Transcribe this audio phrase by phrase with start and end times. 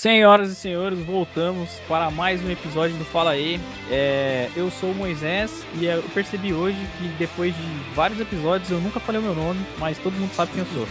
[0.00, 3.60] Senhoras e senhores, voltamos para mais um episódio do Fala aí.
[3.90, 7.62] É, eu sou o Moisés e eu percebi hoje que depois de
[7.94, 10.88] vários episódios eu nunca falei o meu nome, mas todo mundo sabe quem eu sou.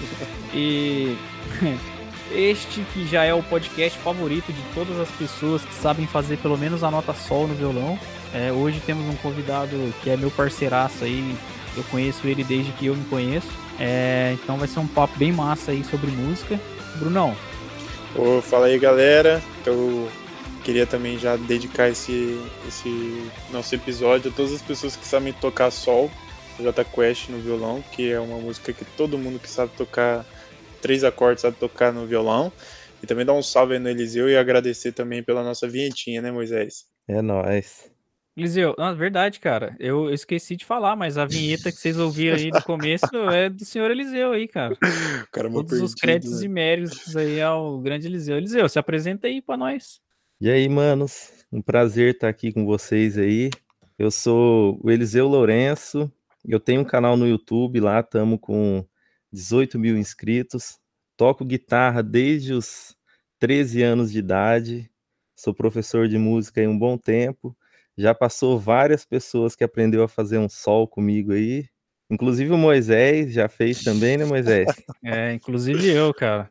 [0.54, 1.18] E
[2.32, 6.56] este que já é o podcast favorito de todas as pessoas que sabem fazer pelo
[6.56, 7.98] menos a nota sol no violão.
[8.32, 11.36] É, hoje temos um convidado que é meu parceiraço aí,
[11.76, 13.50] eu conheço ele desde que eu me conheço.
[13.80, 16.60] É, então vai ser um papo bem massa aí sobre música.
[16.98, 17.36] Brunão,
[18.16, 20.10] Oh, fala aí galera, eu
[20.64, 22.38] queria também já dedicar esse,
[22.68, 26.10] esse nosso episódio a todas as pessoas que sabem tocar sol,
[26.60, 30.26] J Quest no violão, que é uma música que todo mundo que sabe tocar
[30.82, 32.52] três acordes sabe tocar no violão.
[33.02, 36.32] E também dar um salve aí no Eliseu e agradecer também pela nossa vinhetinha, né,
[36.32, 36.86] Moisés?
[37.08, 37.89] É nóis.
[38.40, 42.50] Eliseu, na verdade, cara, eu esqueci de falar, mas a vinheta que vocês ouviram aí
[42.50, 44.76] no começo é do senhor Eliseu aí, cara.
[45.32, 46.46] Caramba, Todos os perdido, créditos né?
[46.46, 48.38] e méritos aí ao grande Eliseu.
[48.38, 50.00] Eliseu, se apresenta aí pra nós.
[50.40, 53.50] E aí, manos, um prazer estar aqui com vocês aí.
[53.98, 56.10] Eu sou o Eliseu Lourenço,
[56.48, 58.86] eu tenho um canal no YouTube lá, estamos com
[59.34, 60.80] 18 mil inscritos.
[61.18, 62.96] Toco guitarra desde os
[63.40, 64.90] 13 anos de idade,
[65.36, 67.56] sou professor de música há um bom tempo.
[68.00, 71.68] Já passou várias pessoas que aprendeu a fazer um sol comigo aí.
[72.10, 74.68] Inclusive o Moisés já fez também, né, Moisés?
[75.04, 76.50] É, inclusive eu, cara.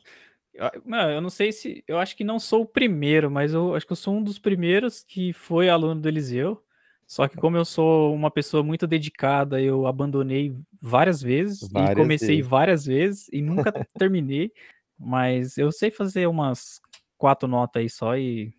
[0.53, 1.83] Eu- Mano, eu não sei se.
[1.87, 4.39] Eu acho que não sou o primeiro, mas eu acho que eu sou um dos
[4.39, 6.63] primeiros que foi aluno do Eliseu.
[7.07, 11.95] Só que, como eu sou uma pessoa muito dedicada, eu abandonei várias vezes e Várias
[11.97, 12.51] comecei vezes.
[12.51, 14.53] várias vezes e nunca terminei.
[14.99, 16.81] Mas eu sei fazer umas
[17.17, 18.53] quatro notas aí só e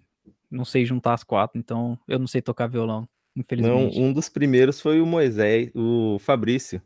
[0.49, 3.01] não sei juntar as quatro, então eu não sei tocar violão,
[3.35, 3.99] Não, infelizmente.
[3.99, 6.81] um dos primeiros foi o Moisés, o Fabrício.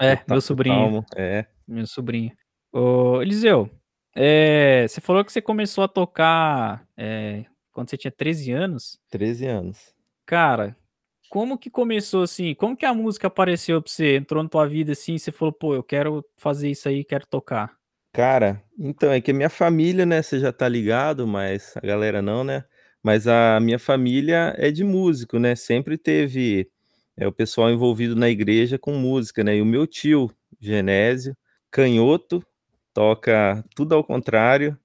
[0.00, 0.76] É, o meu o sobrinho.
[0.76, 2.32] Talmo, É, Meu sobrinho.
[2.72, 3.68] Ô, Eliseu,
[4.14, 8.98] é, você falou que você começou a tocar é, quando você tinha 13 anos.
[9.10, 9.94] 13 anos.
[10.24, 10.76] Cara,
[11.28, 12.54] como que começou assim?
[12.54, 14.16] Como que a música apareceu pra você?
[14.16, 17.26] Entrou na tua vida assim e você falou, pô, eu quero fazer isso aí, quero
[17.26, 17.76] tocar.
[18.12, 22.22] Cara, então, é que a minha família, né, você já tá ligado, mas a galera
[22.22, 22.64] não, né?
[23.08, 25.56] Mas a minha família é de músico, né?
[25.56, 26.68] Sempre teve
[27.16, 29.56] é, o pessoal envolvido na igreja com música, né?
[29.56, 30.30] E o meu tio,
[30.60, 31.34] Genésio,
[31.70, 32.44] canhoto,
[32.92, 34.78] toca tudo ao contrário.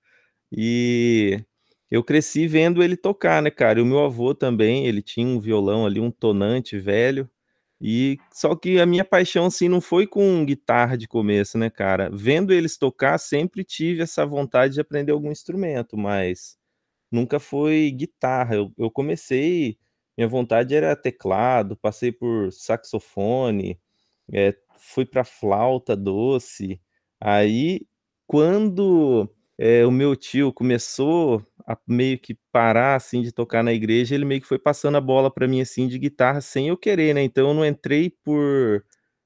[0.51, 1.43] E
[1.91, 3.79] eu cresci vendo ele tocar, né, cara?
[3.79, 7.29] E o meu avô também, ele tinha um violão ali, um tonante velho.
[7.81, 12.09] E só que a minha paixão assim não foi com guitarra de começo, né, cara?
[12.13, 16.57] Vendo eles tocar, sempre tive essa vontade de aprender algum instrumento, mas
[17.13, 18.55] nunca foi guitarra.
[18.55, 19.77] Eu, eu comecei,
[20.17, 23.79] minha vontade era teclado, passei por saxofone,
[24.31, 26.79] eh, fui para flauta doce.
[27.19, 27.81] Aí,
[28.27, 34.15] quando eh, o meu tio começou a meio que parar assim de tocar na igreja,
[34.15, 37.13] ele meio que foi passando a bola para mim assim de guitarra sem eu querer,
[37.15, 37.23] né?
[37.23, 38.83] Então eu não entrei por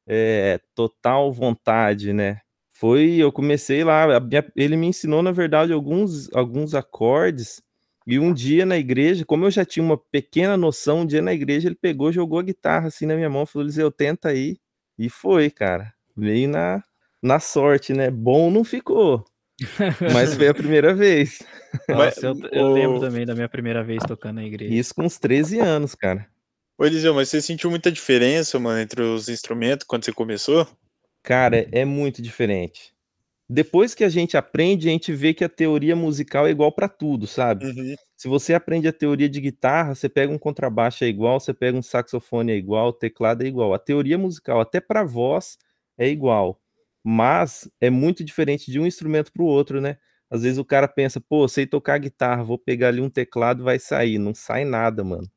[0.08, 2.40] eh, total vontade, né?
[2.74, 7.62] Foi, eu comecei lá, minha- ele me ensinou na verdade alguns alguns acordes
[8.08, 11.34] e um dia na igreja, como eu já tinha uma pequena noção, um dia na
[11.34, 14.58] igreja ele pegou, jogou a guitarra assim na minha mão, falou: "Eliseu, tenta aí".
[14.98, 15.94] E foi, cara.
[16.16, 16.82] Veio na
[17.22, 18.10] na sorte, né?
[18.10, 19.26] Bom não ficou,
[20.14, 21.40] mas foi a primeira vez.
[21.90, 24.74] Nossa, eu, eu lembro também da minha primeira vez tocando na igreja.
[24.74, 26.28] Isso com uns 13 anos, cara.
[26.78, 30.66] Ô, Eliseu, mas você sentiu muita diferença, mano, entre os instrumentos quando você começou?
[31.24, 32.94] Cara, é muito diferente.
[33.50, 36.90] Depois que a gente aprende, a gente vê que a teoria musical é igual para
[36.90, 37.66] tudo, sabe?
[37.66, 37.96] Uhum.
[38.18, 41.78] Se você aprende a teoria de guitarra, você pega um contrabaixo é igual, você pega
[41.78, 43.74] um saxofone é igual, teclado é igual.
[43.74, 45.58] A teoria musical, até para voz,
[45.98, 46.60] é igual.
[47.04, 49.98] Mas é muito diferente de um instrumento para o outro, né?
[50.30, 53.80] Às vezes o cara pensa, pô, sei tocar guitarra, vou pegar ali um teclado, vai
[53.80, 54.18] sair.
[54.18, 55.30] Não sai nada, mano.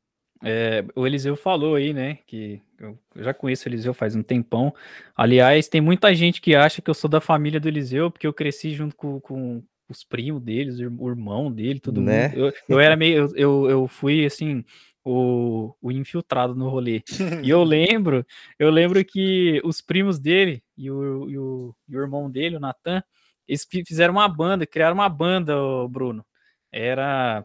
[0.43, 2.19] É, o Eliseu falou aí, né?
[2.25, 4.73] Que eu já conheço o Eliseu faz um tempão.
[5.15, 8.33] Aliás, tem muita gente que acha que eu sou da família do Eliseu, porque eu
[8.33, 12.29] cresci junto com, com os primos deles, o ir- o irmão dele, todo Né?
[12.29, 12.37] mundo.
[12.47, 13.29] Eu, eu era meio.
[13.35, 14.63] Eu, eu, fui assim.
[15.03, 17.01] O, o infiltrado no rolê.
[17.41, 18.23] E eu lembro,
[18.59, 22.59] eu lembro que os primos dele e o, e o, e o irmão dele, o
[22.59, 23.01] Natan,
[23.47, 25.55] eles fi- fizeram uma banda, criaram uma banda,
[25.89, 26.23] Bruno.
[26.71, 27.43] Era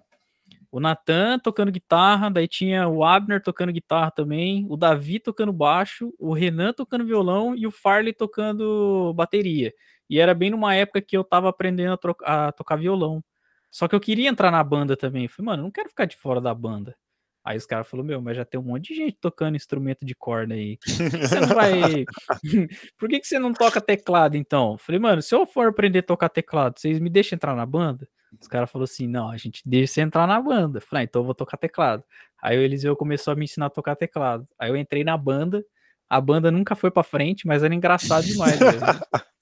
[0.76, 6.12] o Natan tocando guitarra, daí tinha o Abner tocando guitarra também, o Davi tocando baixo,
[6.18, 9.72] o Renan tocando violão e o Farley tocando bateria.
[10.08, 13.24] E era bem numa época que eu tava aprendendo a, a tocar violão.
[13.70, 15.24] Só que eu queria entrar na banda também.
[15.24, 16.94] Eu Falei, mano, eu não quero ficar de fora da banda.
[17.42, 20.14] Aí os caras falaram, meu, mas já tem um monte de gente tocando instrumento de
[20.14, 20.76] corda aí.
[20.76, 22.04] Por que, que você não vai.
[23.00, 24.72] Por que, que você não toca teclado, então?
[24.72, 27.64] Eu Falei, mano, se eu for aprender a tocar teclado, vocês me deixam entrar na
[27.64, 28.06] banda?
[28.40, 30.78] Os caras falaram assim: não, a gente deixa você entrar na banda.
[30.78, 32.02] Eu falei, ah, então eu vou tocar teclado.
[32.42, 34.46] Aí o Eliseu começou a me ensinar a tocar teclado.
[34.58, 35.64] Aí eu entrei na banda,
[36.08, 38.58] a banda nunca foi pra frente, mas era engraçado demais.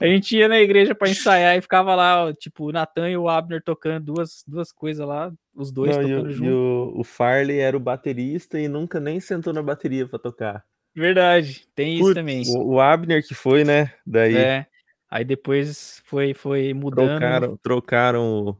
[0.00, 3.28] A gente ia na igreja para ensaiar e ficava lá, tipo, o Natan e o
[3.28, 6.44] Abner tocando duas, duas coisas lá, os dois Não, e, tocando o, junto.
[6.44, 10.64] e o, o Farley era o baterista e nunca nem sentou na bateria pra tocar.
[10.94, 12.42] Verdade, tem isso Putz, também.
[12.48, 13.92] O, o Abner que foi, né?
[14.06, 14.66] Daí É.
[15.16, 17.18] Aí depois foi, foi mudando.
[17.18, 18.56] trocaram, trocaram o,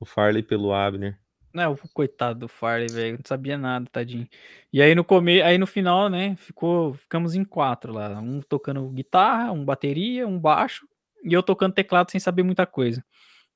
[0.00, 1.20] o Farley pelo Abner.
[1.52, 4.26] Não, coitado do Farley, velho, não sabia nada, tadinho.
[4.72, 5.42] E aí no come...
[5.42, 10.40] aí no final, né, ficou, ficamos em quatro lá, um tocando guitarra, um bateria, um
[10.40, 10.88] baixo
[11.22, 13.04] e eu tocando teclado sem saber muita coisa.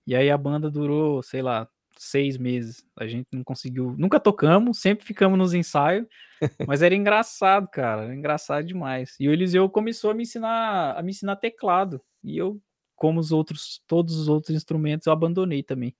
[0.06, 1.66] E aí a banda durou, sei lá,
[1.96, 2.84] seis meses.
[2.98, 6.06] A gente não conseguiu, nunca tocamos, sempre ficamos nos ensaios,
[6.68, 9.14] mas era engraçado, cara, era engraçado demais.
[9.18, 12.60] E o Eliseu começou a me ensinar, a me ensinar teclado e eu,
[12.96, 15.94] como os outros, todos os outros instrumentos, eu abandonei também.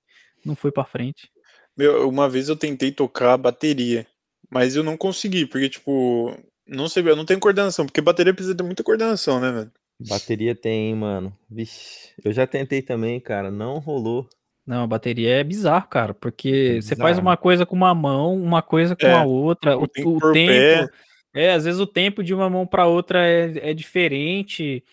[0.45, 1.31] Não foi para frente.
[1.77, 4.07] Meu, uma vez eu tentei tocar bateria,
[4.51, 6.37] mas eu não consegui, porque, tipo,
[6.67, 9.73] não sei, eu não tenho coordenação, porque bateria precisa ter muita coordenação, né, velho?
[10.09, 11.37] Bateria tem, mano.
[11.49, 14.29] Vixe, eu já tentei também, cara, não rolou.
[14.67, 18.35] Não, a bateria é bizarro, cara, porque É você faz uma coisa com uma mão,
[18.41, 20.93] uma coisa com É, a outra, o, o tempo.
[21.35, 24.85] É, às vezes o tempo de uma mão para outra é, é diferente.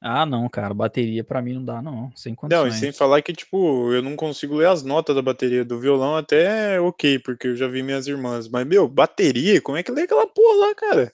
[0.00, 2.74] Ah, não, cara, bateria pra mim não dá, não, sem Não, condições.
[2.74, 6.14] e sem falar que, tipo, eu não consigo ler as notas da bateria do violão,
[6.16, 8.46] até é ok, porque eu já vi minhas irmãs.
[8.46, 11.12] Mas, meu, bateria, como é que lê aquela porra lá, cara?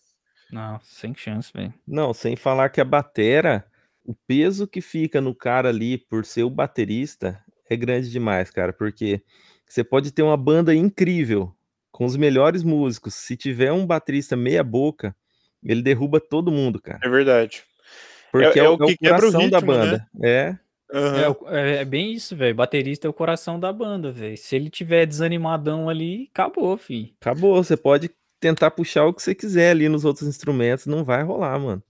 [0.50, 1.72] Não, sem chance, velho.
[1.86, 3.64] Não, sem falar que a batera,
[4.04, 8.72] o peso que fica no cara ali por ser o baterista é grande demais, cara,
[8.72, 9.22] porque
[9.66, 11.54] você pode ter uma banda incrível,
[11.90, 15.14] com os melhores músicos, se tiver um baterista meia boca,
[15.62, 17.00] ele derruba todo mundo, cara.
[17.02, 17.62] É verdade.
[18.32, 19.78] Porque é é, o o, é o que quebra o coração da ritmo, né?
[19.78, 20.08] banda.
[20.22, 20.56] É,
[20.92, 21.36] Aham.
[21.46, 22.54] É, é, é bem isso, velho.
[22.54, 24.36] Baterista é o coração da banda, velho.
[24.36, 27.14] Se ele tiver desanimadão ali, acabou, fi.
[27.20, 27.62] acabou.
[27.62, 31.58] Você pode tentar puxar o que você quiser ali nos outros instrumentos, não vai rolar,
[31.58, 31.82] mano.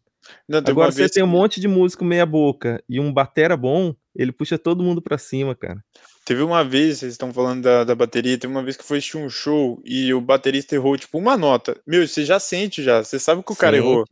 [0.49, 4.33] Não, Agora você tem um monte de músico meia boca e um batera bom, ele
[4.33, 5.83] puxa todo mundo pra cima, cara.
[6.25, 9.29] Teve uma vez, vocês estão falando da, da bateria, teve uma vez que foi um
[9.29, 11.81] show e o baterista errou, tipo, uma nota.
[11.87, 14.05] Meu, você já sente já, você sabe que o cara errou.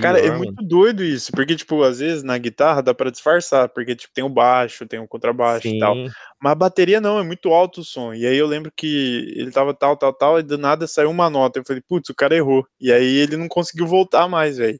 [0.00, 3.96] Cara, é muito doido isso, porque, tipo, às vezes na guitarra dá pra disfarçar, porque,
[3.96, 5.94] tipo, tem o baixo, tem o contrabaixo e tal.
[5.94, 6.08] Sim.
[6.40, 8.14] Mas a bateria não, é muito alto o som.
[8.14, 11.28] E aí eu lembro que ele tava tal, tal, tal, e do nada saiu uma
[11.28, 11.58] nota.
[11.58, 12.64] Eu falei, putz, o cara errou.
[12.80, 14.78] E aí ele não conseguiu voltar mais, velho.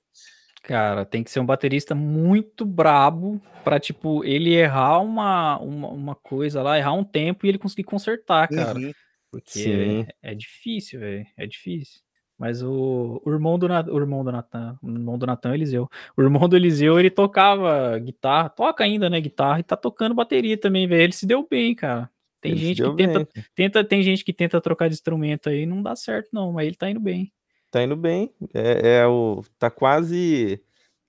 [0.69, 6.15] Cara, tem que ser um baterista muito brabo pra, tipo, ele errar uma, uma, uma
[6.15, 8.79] coisa lá, errar um tempo e ele conseguir consertar, cara.
[8.79, 8.93] Uhum.
[9.31, 11.25] Porque é, é difícil, velho.
[11.38, 12.03] É difícil.
[12.38, 15.55] Mas o, o irmão do Na- o irmão do Natan, o irmão do Natan é
[15.55, 15.88] Eliseu.
[16.15, 20.59] O irmão do Eliseu, ele tocava guitarra, toca ainda, né, guitarra e tá tocando bateria
[20.59, 21.03] também, velho.
[21.05, 22.11] Ele se deu bem, cara.
[22.43, 25.82] Tem Ele gente que tenta, tenta, tem gente que tenta trocar de instrumento aí, não
[25.82, 27.32] dá certo não, mas ele tá indo bem.
[27.70, 28.32] Tá indo bem.
[28.55, 29.44] É, é o.
[29.59, 30.61] Tá quase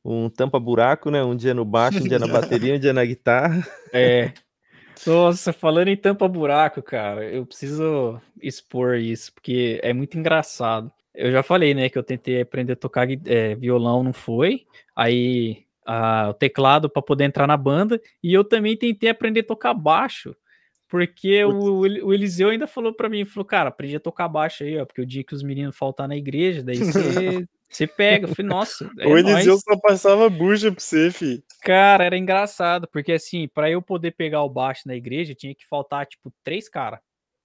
[0.03, 1.23] um tampa-buraco, né?
[1.23, 3.65] Um dia no baixo, um dia na bateria, um dia na guitarra.
[3.91, 4.31] É.
[5.07, 10.91] Nossa, falando em tampa-buraco, cara, eu preciso expor isso, porque é muito engraçado.
[11.15, 14.65] Eu já falei, né, que eu tentei aprender a tocar é, violão, não foi.
[14.95, 17.99] Aí a- o teclado para poder entrar na banda.
[18.21, 20.35] E eu também tentei aprender a tocar baixo.
[20.89, 24.75] Porque o, o Eliseu ainda falou para mim, falou, cara, aprendi a tocar baixo aí,
[24.79, 28.27] ó, porque o dia que os meninos faltar na igreja, daí você você pega.
[28.27, 29.61] Eu falei, nossa, é o Eliseu nóis.
[29.61, 31.43] só passava bucha pra você, fi.
[31.61, 35.67] Cara, era engraçado, porque assim, pra eu poder pegar o baixo na igreja, tinha que
[35.67, 36.99] faltar, tipo, três caras.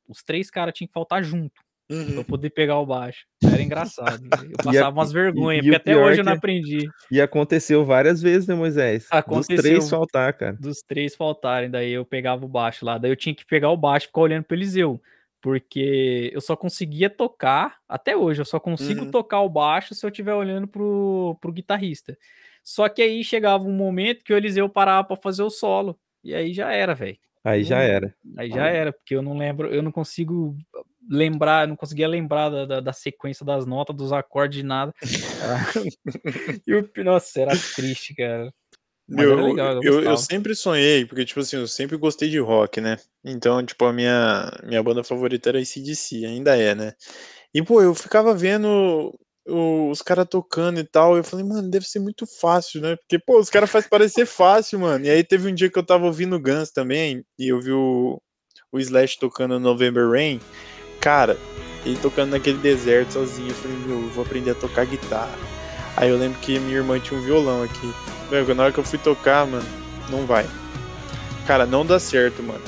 [0.09, 2.14] Os três caras tinham que faltar junto pra Uhum.
[2.17, 3.25] eu poder pegar o baixo.
[3.45, 4.23] Era engraçado.
[4.25, 4.29] Eu
[4.61, 8.55] a- passava umas vergonhas, porque até hoje eu não aprendi E aconteceu várias vezes, né,
[8.55, 9.07] Moisés?
[9.11, 9.57] Aconteceu.
[9.57, 10.57] Dos três faltar, cara.
[10.61, 11.71] dos três faltarem.
[11.71, 12.97] Daí eu pegava o baixo lá.
[12.99, 15.00] Daí eu tinha que pegar o baixo e ficar olhando pro Eliseu.
[15.43, 19.11] Porque eu só conseguia tocar, até hoje, eu só consigo Uhum.
[19.11, 22.17] tocar o baixo se eu estiver olhando pro, pro guitarrista.
[22.62, 25.99] Só que aí chegava um momento que o Eliseu parava pra fazer o solo.
[26.25, 27.19] E aí já era, velho.
[27.45, 27.83] Aí já Hum.
[27.83, 28.15] era.
[28.39, 30.57] Aí já era, porque eu não lembro, eu não consigo
[31.09, 34.95] lembrar, eu não conseguia lembrar da, da, da sequência das notas, dos acordes, de nada.
[36.67, 38.51] E o, nossa, era triste, cara.
[39.07, 42.39] Mas era legal, eu eu, eu sempre sonhei, porque, tipo assim, eu sempre gostei de
[42.39, 42.97] rock, né?
[43.23, 46.95] Então, tipo, a minha, minha banda favorita era ACDC, ainda é, né?
[47.53, 49.15] E, pô, eu ficava vendo
[49.47, 52.97] os caras tocando e tal, eu falei, mano, deve ser muito fácil, né?
[52.97, 55.05] Porque, pô, os caras fazem parecer fácil, mano.
[55.05, 58.21] E aí teve um dia que eu tava ouvindo Guns também, e eu vi o,
[58.73, 60.41] o Slash tocando November Rain.
[61.01, 61.37] Cara,
[61.85, 65.39] ele tocando naquele deserto sozinho, eu falei, meu, eu vou aprender a tocar guitarra.
[65.97, 67.93] Aí eu lembro que minha irmã tinha um violão aqui.
[68.31, 69.67] Meu, na hora que eu fui tocar, mano,
[70.11, 70.47] não vai.
[71.47, 72.65] Cara, não dá certo, mano.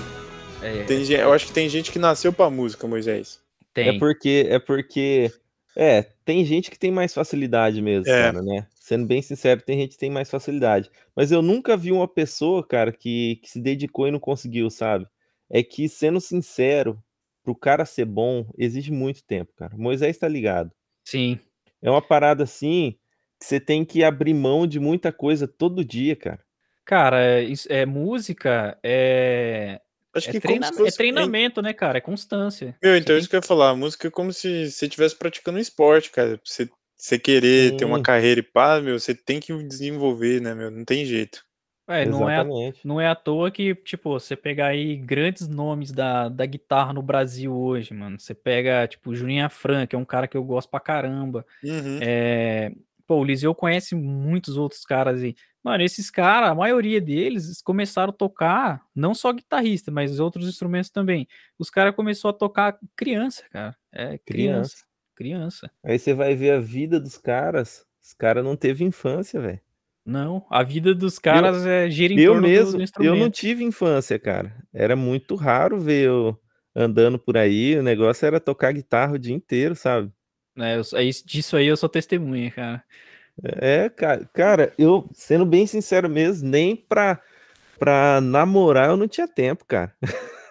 [0.62, 3.40] É, tem, eu acho que tem gente que nasceu pra música, Moisés.
[3.72, 3.88] Tem.
[3.88, 5.32] É porque, é porque,
[5.76, 8.22] é, tem gente que tem mais facilidade mesmo, é.
[8.22, 8.66] cara, né?
[8.74, 10.90] Sendo bem sincero, tem gente que tem mais facilidade.
[11.14, 15.06] Mas eu nunca vi uma pessoa, cara, que, que se dedicou e não conseguiu, sabe?
[15.50, 16.98] É que, sendo sincero,
[17.44, 19.76] pro cara ser bom, exige muito tempo, cara.
[19.76, 20.72] Moisés tá ligado.
[21.04, 21.38] Sim.
[21.82, 22.96] É uma parada assim
[23.38, 26.40] que você tem que abrir mão de muita coisa todo dia, cara.
[26.86, 29.80] Cara, é, é música, é.
[30.16, 30.72] Acho é que treina...
[30.72, 30.88] fosse...
[30.88, 31.98] é treinamento, né, cara?
[31.98, 32.76] É constância.
[32.82, 33.18] Meu, então tem...
[33.18, 33.70] isso que eu ia falar.
[33.70, 36.40] A música é como se você estivesse praticando um esporte, cara.
[36.44, 37.76] Você, você querer Sim.
[37.76, 40.70] ter uma carreira e pá, meu, você tem que desenvolver, né, meu?
[40.70, 41.44] Não tem jeito.
[41.88, 42.44] É, não é,
[42.84, 47.00] não é à toa que, tipo, você pegar aí grandes nomes da, da guitarra no
[47.00, 48.18] Brasil hoje, mano.
[48.18, 51.46] Você pega, tipo, Juninho Afran, que é um cara que eu gosto pra caramba.
[51.62, 52.00] Uhum.
[52.02, 52.72] É,
[53.06, 55.36] pô, o Liseu conhece muitos outros caras aí.
[55.66, 60.90] Mano, esses caras, a maioria deles começaram a tocar, não só guitarrista, mas outros instrumentos
[60.90, 61.26] também.
[61.58, 63.76] Os caras começaram a tocar criança, cara.
[63.92, 64.84] É, criança.
[65.16, 65.68] Criança.
[65.82, 67.84] Aí você vai ver a vida dos caras.
[68.00, 69.60] Os caras não teve infância, velho.
[70.04, 74.20] Não, a vida dos caras eu, é gira em eu mesmo, Eu não tive infância,
[74.20, 74.64] cara.
[74.72, 76.40] Era muito raro ver eu
[76.76, 77.76] andando por aí.
[77.76, 80.12] O negócio era tocar guitarra o dia inteiro, sabe?
[80.56, 82.84] É, eu, é disso aí eu sou testemunha, cara.
[83.42, 87.20] É, cara, cara, eu, sendo bem sincero mesmo, nem pra,
[87.78, 89.92] pra namorar eu não tinha tempo, cara.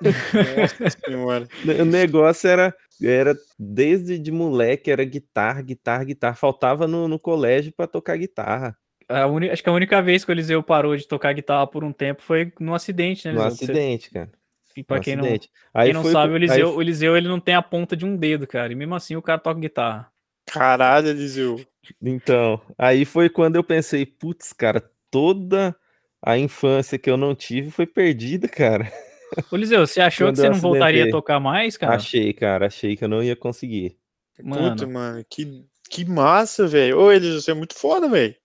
[0.02, 1.48] Nossa senhora.
[1.82, 6.36] o negócio era, era desde de moleque, era guitarra, guitarra, guitarra.
[6.36, 8.78] Faltava no, no colégio para tocar guitarra.
[9.08, 9.50] A uni...
[9.50, 12.22] Acho que a única vez que o Eliseu parou de tocar guitarra por um tempo
[12.22, 13.34] foi num acidente, né?
[13.34, 14.14] No acidente, Você...
[14.14, 14.32] cara.
[14.76, 16.76] E pra quem não, quem não sabe, o Eliseu, aí...
[16.76, 18.74] o Eliseu ele não tem a ponta de um dedo, cara.
[18.74, 20.12] E mesmo assim o cara toca guitarra.
[20.46, 21.66] Caralho, Eliseu.
[22.02, 25.76] Então, aí foi quando eu pensei, putz, cara, toda
[26.22, 28.92] a infância que eu não tive foi perdida, cara.
[29.52, 31.96] Ô, Eliseu, você achou que você não voltaria a tocar mais, cara?
[31.96, 33.98] Achei, cara, achei que eu não ia conseguir.
[34.44, 37.00] Mano, Puta, mano, que, que massa, velho.
[37.00, 38.36] Ô, Eliseu, você é muito foda, velho.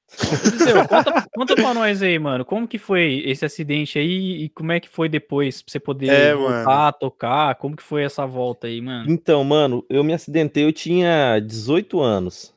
[0.45, 2.45] Eliseu, conta, conta pra nós aí, mano.
[2.45, 6.09] Como que foi esse acidente aí e como é que foi depois pra você poder
[6.09, 6.71] é, voltar mano.
[6.71, 7.55] a tocar?
[7.57, 9.11] Como que foi essa volta aí, mano?
[9.11, 12.55] Então, mano, eu me acidentei, eu tinha 18 anos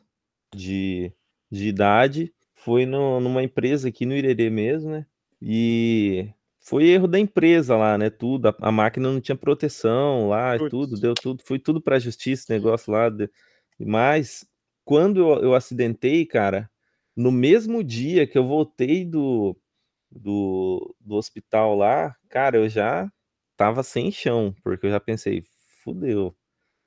[0.55, 1.12] de,
[1.51, 2.33] de idade.
[2.53, 5.05] Foi no, numa empresa aqui no Irerê mesmo, né?
[5.41, 8.10] E foi erro da empresa lá, né?
[8.10, 8.48] Tudo.
[8.50, 10.69] A, a máquina não tinha proteção lá, Putz.
[10.69, 11.43] tudo, deu tudo.
[11.45, 13.10] Foi tudo pra justiça, negócio lá.
[13.10, 13.29] De,
[13.79, 14.45] mas
[14.86, 16.69] quando eu, eu acidentei, cara
[17.15, 19.55] no mesmo dia que eu voltei do,
[20.12, 23.12] do, do hospital lá, cara, eu já
[23.55, 25.43] tava sem chão, porque eu já pensei,
[25.83, 26.36] fudeu,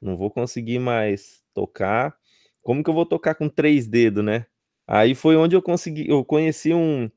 [0.00, 2.16] não vou conseguir mais tocar.
[2.66, 4.44] Como que eu vou tocar com três dedos, né?
[4.88, 7.08] Aí foi onde eu consegui, eu conheci um,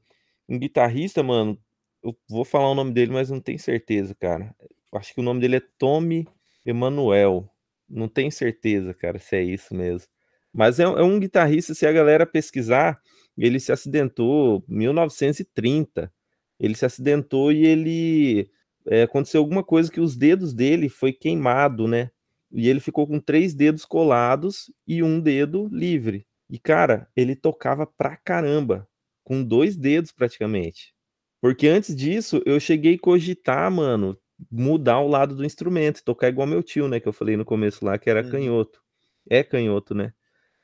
[0.47, 1.59] um guitarrista, mano.
[2.03, 4.55] Eu vou falar o nome dele, mas não tenho certeza, cara.
[4.93, 6.27] Acho que o nome dele é Tommy
[6.63, 7.49] Emanuel.
[7.89, 10.07] Não tenho certeza, cara, se é isso mesmo.
[10.53, 13.01] Mas é, é um guitarrista, se a galera pesquisar,
[13.35, 16.13] ele se acidentou em 1930.
[16.59, 18.51] Ele se acidentou e ele
[18.87, 22.11] é, aconteceu alguma coisa que os dedos dele foi queimado, né?
[22.51, 26.25] E ele ficou com três dedos colados e um dedo livre.
[26.49, 28.87] E cara, ele tocava pra caramba,
[29.23, 30.93] com dois dedos praticamente.
[31.41, 34.17] Porque antes disso, eu cheguei a cogitar, mano,
[34.51, 36.99] mudar o lado do instrumento, tocar igual meu tio, né?
[36.99, 38.31] Que eu falei no começo lá, que era uhum.
[38.31, 38.81] canhoto.
[39.29, 40.13] É canhoto, né?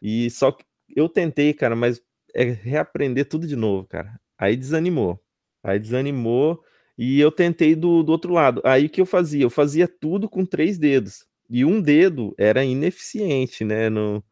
[0.01, 0.65] E só que
[0.95, 2.01] eu tentei, cara, mas
[2.33, 4.19] é reaprender tudo de novo, cara.
[4.37, 5.19] Aí desanimou.
[5.63, 6.61] Aí desanimou
[6.97, 8.61] e eu tentei do, do outro lado.
[8.63, 9.43] Aí o que eu fazia?
[9.43, 11.25] Eu fazia tudo com três dedos.
[11.49, 13.89] E um dedo era ineficiente, né?
[13.89, 14.23] Não,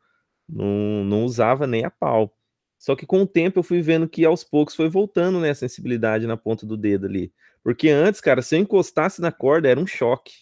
[0.47, 2.35] não, não usava nem a pau.
[2.79, 5.55] Só que com o tempo eu fui vendo que aos poucos foi voltando, né, a
[5.55, 7.31] sensibilidade na ponta do dedo ali.
[7.63, 10.33] Porque antes, cara, se eu encostasse na corda era um choque.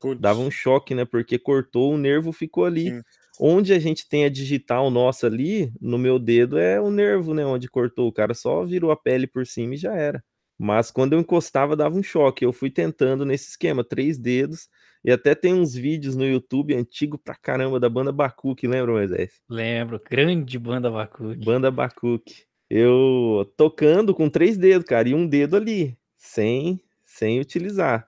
[0.00, 0.20] Putz.
[0.20, 1.04] Dava um choque, né?
[1.04, 2.90] Porque cortou, o nervo ficou ali.
[2.90, 3.02] Sim.
[3.40, 7.44] Onde a gente tem a digital nossa ali, no meu dedo, é o nervo, né?
[7.44, 8.08] Onde cortou.
[8.08, 10.22] O cara só virou a pele por cima e já era.
[10.58, 12.44] Mas quando eu encostava, dava um choque.
[12.44, 14.68] Eu fui tentando nesse esquema, três dedos.
[15.04, 19.40] E até tem uns vídeos no YouTube antigo pra caramba da banda Bakuk, lembra, Moisés?
[19.48, 21.44] Lembro, grande banda Bakuk.
[21.44, 22.44] Banda Bakuk.
[22.68, 28.06] Eu tocando com três dedos, cara, e um dedo ali, sem, sem utilizar.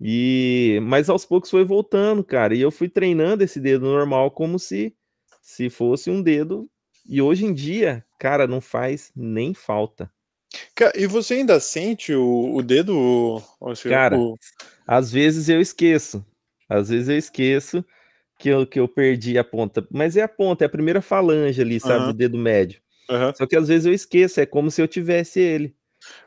[0.00, 2.54] E mas aos poucos foi voltando, cara.
[2.54, 4.92] E eu fui treinando esse dedo normal como se
[5.40, 6.68] se fosse um dedo.
[7.06, 10.10] E hoje em dia, cara, não faz nem falta.
[10.94, 13.42] E você ainda sente o, o dedo?
[13.88, 14.36] Cara, o...
[14.92, 16.24] às vezes eu esqueço.
[16.68, 17.82] Às vezes eu esqueço
[18.38, 19.86] que eu, que eu perdi a ponta.
[19.90, 22.06] Mas é a ponta, é a primeira falange ali, sabe, uhum.
[22.08, 22.78] do dedo médio.
[23.08, 23.34] Uhum.
[23.34, 25.74] Só que às vezes eu esqueço, é como se eu tivesse ele.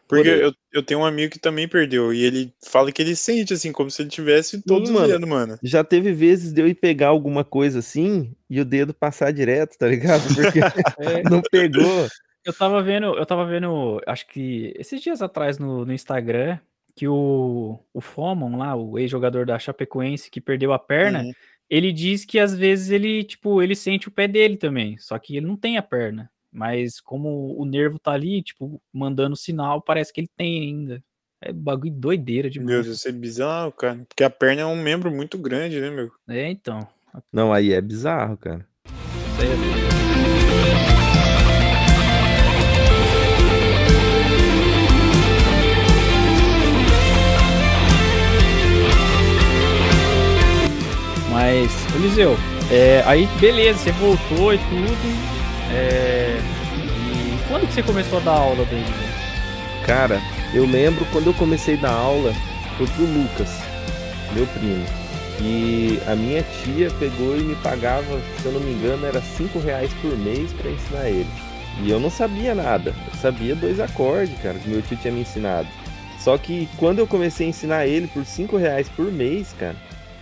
[0.07, 3.53] Porque eu, eu tenho um amigo que também perdeu, e ele fala que ele sente,
[3.53, 5.59] assim, como se ele tivesse todos os dedos, mano.
[5.61, 9.77] Já teve vezes de eu ir pegar alguma coisa assim, e o dedo passar direto,
[9.77, 10.23] tá ligado?
[10.33, 10.59] Porque
[10.99, 11.21] é.
[11.29, 12.07] não pegou.
[12.43, 16.57] Eu tava vendo, eu tava vendo, acho que esses dias atrás no, no Instagram,
[16.95, 21.31] que o, o Fomon lá, o ex-jogador da Chapecoense que perdeu a perna, uhum.
[21.69, 25.35] ele diz que às vezes ele, tipo, ele sente o pé dele também, só que
[25.35, 26.29] ele não tem a perna.
[26.51, 31.03] Mas como o nervo tá ali, tipo, mandando sinal, parece que ele tem ainda.
[31.41, 32.69] É bagulho doideira demais.
[32.69, 34.05] Meu Deus, isso é bizarro, cara.
[34.07, 36.09] Porque a perna é um membro muito grande, né, meu?
[36.29, 36.87] É, então.
[37.31, 38.65] Não, aí é bizarro, cara.
[38.85, 40.04] Isso aí é
[51.45, 52.35] Mas, Eliseu,
[52.71, 55.71] é, aí beleza, você voltou e tudo.
[55.71, 56.41] É...
[56.75, 58.83] E quando que você começou a dar aula dele?
[59.85, 60.19] Cara,
[60.55, 62.33] eu lembro quando eu comecei a dar aula,
[62.79, 63.59] foi pro Lucas,
[64.33, 64.83] meu primo.
[65.39, 69.59] E a minha tia pegou e me pagava, se eu não me engano, era 5
[69.59, 71.29] reais por mês para ensinar ele.
[71.83, 75.21] E eu não sabia nada, eu sabia dois acordes, cara, que meu tio tinha me
[75.21, 75.67] ensinado.
[76.17, 79.75] Só que quando eu comecei a ensinar ele por 5 reais por mês, cara,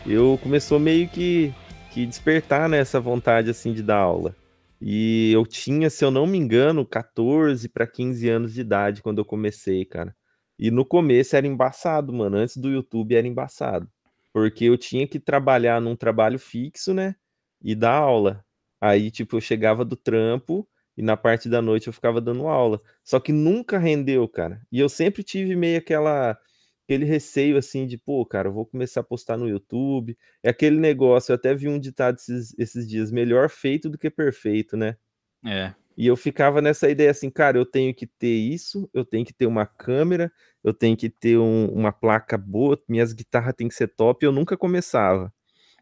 [0.05, 1.53] eu começou meio que,
[1.91, 4.35] que despertar nessa né, vontade assim de dar aula.
[4.81, 9.19] E eu tinha, se eu não me engano, 14 para 15 anos de idade quando
[9.19, 10.13] eu comecei, cara.
[10.59, 12.37] E no começo era embaçado, mano.
[12.37, 13.89] Antes do YouTube era embaçado.
[14.33, 17.15] Porque eu tinha que trabalhar num trabalho fixo, né?
[17.61, 18.43] E dar aula.
[18.81, 20.67] Aí, tipo, eu chegava do trampo
[20.97, 22.81] e na parte da noite eu ficava dando aula.
[23.03, 24.61] Só que nunca rendeu, cara.
[24.69, 26.37] E eu sempre tive meio aquela
[26.83, 30.17] aquele receio assim de, pô, cara, eu vou começar a postar no YouTube.
[30.41, 34.09] É aquele negócio, eu até vi um ditado esses, esses dias, melhor feito do que
[34.09, 34.97] perfeito, né?
[35.45, 35.73] É.
[35.95, 39.33] E eu ficava nessa ideia assim, cara, eu tenho que ter isso, eu tenho que
[39.33, 40.31] ter uma câmera,
[40.63, 44.31] eu tenho que ter um, uma placa boa, minhas guitarras têm que ser top, eu
[44.31, 45.31] nunca começava.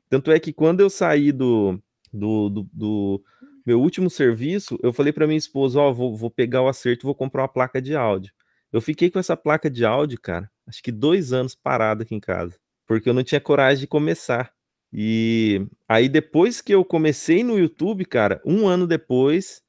[0.09, 3.23] Tanto é que quando eu saí do, do, do, do
[3.65, 7.05] meu último serviço, eu falei para minha esposa, ó, oh, vou, vou pegar o acerto
[7.05, 8.33] e vou comprar uma placa de áudio.
[8.71, 12.19] Eu fiquei com essa placa de áudio, cara, acho que dois anos parado aqui em
[12.19, 14.53] casa, porque eu não tinha coragem de começar.
[14.93, 19.63] E aí, depois que eu comecei no YouTube, cara, um ano depois,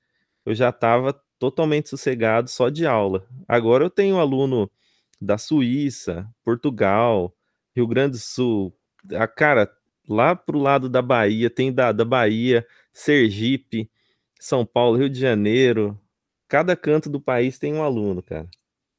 [0.44, 3.26] eu já estava totalmente sossegado só de aula.
[3.46, 4.70] Agora eu tenho aluno
[5.20, 7.34] da Suíça, Portugal,
[7.74, 8.76] Rio Grande do Sul,
[9.14, 9.70] a cara,
[10.08, 13.90] lá pro lado da Bahia, tem da, da Bahia, Sergipe,
[14.40, 15.98] São Paulo, Rio de Janeiro,
[16.48, 18.48] cada canto do país tem um aluno, cara.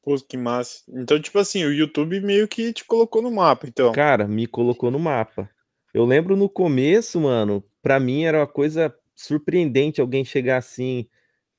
[0.04, 0.82] Pô, que massa.
[0.88, 3.90] Então, tipo assim, o YouTube meio que te colocou no mapa, então.
[3.92, 5.48] Cara, me colocou no mapa.
[5.94, 11.08] Eu lembro no começo, mano, pra mim era uma coisa surpreendente alguém chegar assim,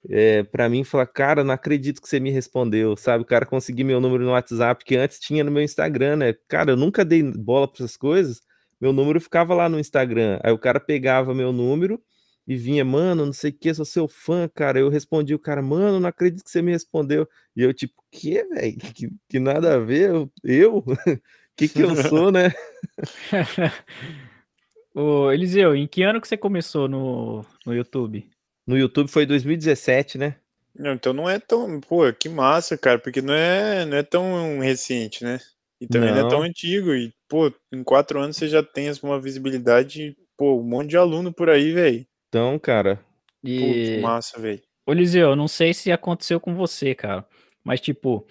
[0.09, 3.23] é, para mim falar, cara, não acredito que você me respondeu, sabe?
[3.23, 6.35] O cara conseguir meu número no WhatsApp, que antes tinha no meu Instagram, né?
[6.47, 8.41] Cara, eu nunca dei bola pra essas coisas,
[8.79, 10.39] meu número ficava lá no Instagram.
[10.43, 11.99] Aí o cara pegava meu número
[12.47, 14.79] e vinha, mano, não sei o que, sou seu fã, cara.
[14.79, 17.27] Eu respondi o cara, mano, não acredito que você me respondeu.
[17.55, 18.77] E eu, tipo, que, velho?
[18.77, 20.31] Que, que, nada a ver, eu?
[20.43, 20.83] eu?
[21.55, 22.53] que que eu sou, né?
[24.93, 28.29] Ô, Eliseu, em que ano que você começou no, no YouTube?
[28.65, 30.35] No YouTube foi 2017, né?
[30.77, 31.79] Não, então não é tão.
[31.81, 35.39] Pô, que massa, cara, porque não é, não é tão recente, né?
[35.79, 36.93] E também não, não é tão antigo.
[36.93, 41.33] E, pô, em quatro anos você já tem uma visibilidade, pô, um monte de aluno
[41.33, 42.05] por aí, velho.
[42.35, 42.99] Então, cara.
[43.41, 43.95] E...
[43.95, 44.61] Que massa, velho.
[44.85, 47.25] Ô, Liseu, não sei se aconteceu com você, cara,
[47.63, 48.27] mas, tipo,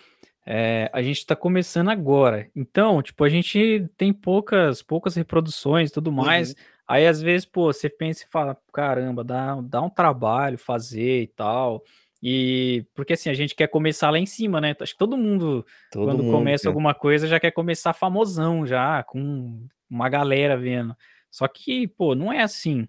[0.46, 2.50] é, a gente tá começando agora.
[2.54, 6.50] Então, tipo, a gente tem poucas, poucas reproduções e tudo mais.
[6.50, 6.56] Uhum.
[6.86, 11.26] Aí, às vezes, pô, você pensa e fala, caramba, dá, dá um trabalho fazer e
[11.28, 11.82] tal.
[12.22, 14.76] E porque assim, a gente quer começar lá em cima, né?
[14.78, 16.68] Acho que todo mundo, todo quando mundo começa quer.
[16.68, 20.94] alguma coisa, já quer começar famosão, já, com uma galera vendo.
[21.30, 22.86] Só que, pô, não é assim.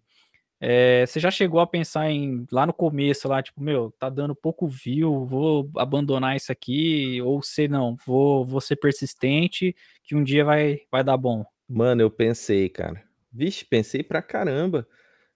[0.59, 4.33] É, você já chegou a pensar em lá no começo, lá, tipo, meu, tá dando
[4.33, 10.23] pouco view, vou abandonar isso aqui, ou se não, vou, vou ser persistente, que um
[10.23, 11.45] dia vai, vai dar bom.
[11.67, 13.03] Mano, eu pensei, cara.
[13.31, 14.87] Vixe, pensei pra caramba.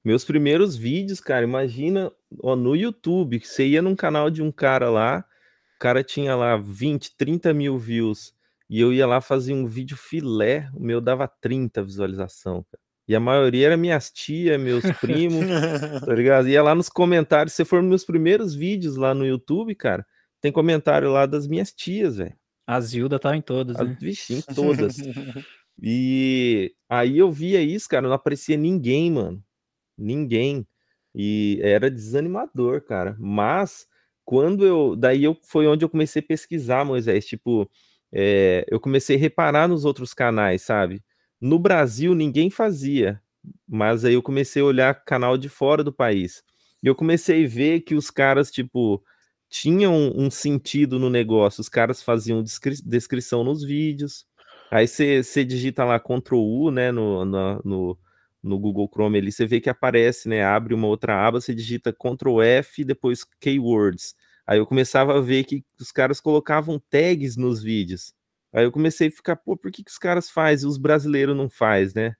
[0.04, 4.90] Meus primeiros vídeos, cara, imagina ó, no YouTube, você ia num canal de um cara
[4.90, 5.26] lá,
[5.76, 8.34] o cara tinha lá 20, 30 mil views,
[8.70, 12.89] e eu ia lá fazer um vídeo filé, o meu dava 30 visualização, cara.
[13.10, 15.44] E a maioria era minhas tias, meus primos,
[16.06, 16.48] tá ligado?
[16.48, 20.06] Ia lá nos comentários, se for meus primeiros vídeos lá no YouTube, cara,
[20.40, 22.36] tem comentário lá das minhas tias, velho.
[22.68, 23.98] A Zilda tá em todas, né?
[24.00, 24.98] Vixe, em todas.
[25.82, 29.44] e aí eu via isso, cara, não aparecia ninguém, mano.
[29.98, 30.68] Ninguém.
[31.16, 33.16] E era desanimador, cara.
[33.18, 33.88] Mas
[34.24, 34.96] quando eu.
[34.96, 37.26] Daí eu, foi onde eu comecei a pesquisar, Moisés.
[37.26, 37.68] Tipo,
[38.14, 41.04] é, eu comecei a reparar nos outros canais, sabe?
[41.42, 43.22] No Brasil ninguém fazia,
[43.68, 46.44] mas aí eu comecei a olhar canal de fora do país.
[46.84, 49.04] E eu comecei a ver que os caras, tipo,
[49.50, 51.62] tinham um sentido no negócio.
[51.62, 54.26] Os caras faziam descri descrição nos vídeos.
[54.72, 57.98] Aí você digita lá Ctrl U, né, no, no,
[58.44, 61.92] no, Google Chrome ali, você vê que aparece, né, abre uma outra aba, você digita
[61.92, 64.14] Ctrl F, depois Keywords.
[64.46, 68.14] Aí eu começava a ver que os caras colocavam tags nos vídeos.
[68.54, 71.36] Aí eu comecei a ficar, pô, por que, que os caras fazem e os brasileiros
[71.36, 72.16] não faz, né?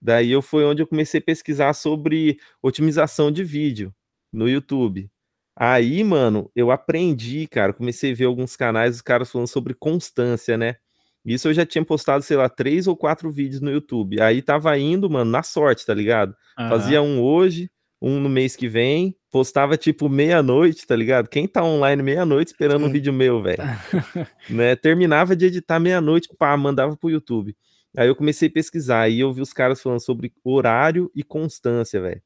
[0.00, 3.94] Daí eu foi onde eu comecei a pesquisar sobre otimização de vídeo
[4.32, 5.10] no YouTube.
[5.56, 10.56] Aí, mano, eu aprendi, cara, comecei a ver alguns canais, os caras falando sobre constância,
[10.56, 10.76] né?
[11.24, 14.20] Isso eu já tinha postado, sei lá, três ou quatro vídeos no YouTube.
[14.20, 16.34] Aí tava indo, mano, na sorte, tá ligado?
[16.58, 16.68] Uhum.
[16.68, 21.28] Fazia um hoje, um no mês que vem, postava tipo meia-noite, tá ligado?
[21.28, 23.58] Quem tá online meia-noite esperando um vídeo meu, velho?
[24.48, 24.76] né?
[24.76, 27.56] Terminava de editar meia-noite, pá, mandava pro YouTube.
[27.96, 32.00] Aí eu comecei a pesquisar, aí eu vi os caras falando sobre horário e constância,
[32.00, 32.22] velho.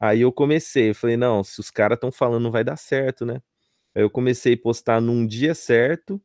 [0.00, 3.42] Aí eu comecei, falei, não, se os caras estão falando, não vai dar certo, né?
[3.94, 6.22] Aí eu comecei a postar num dia certo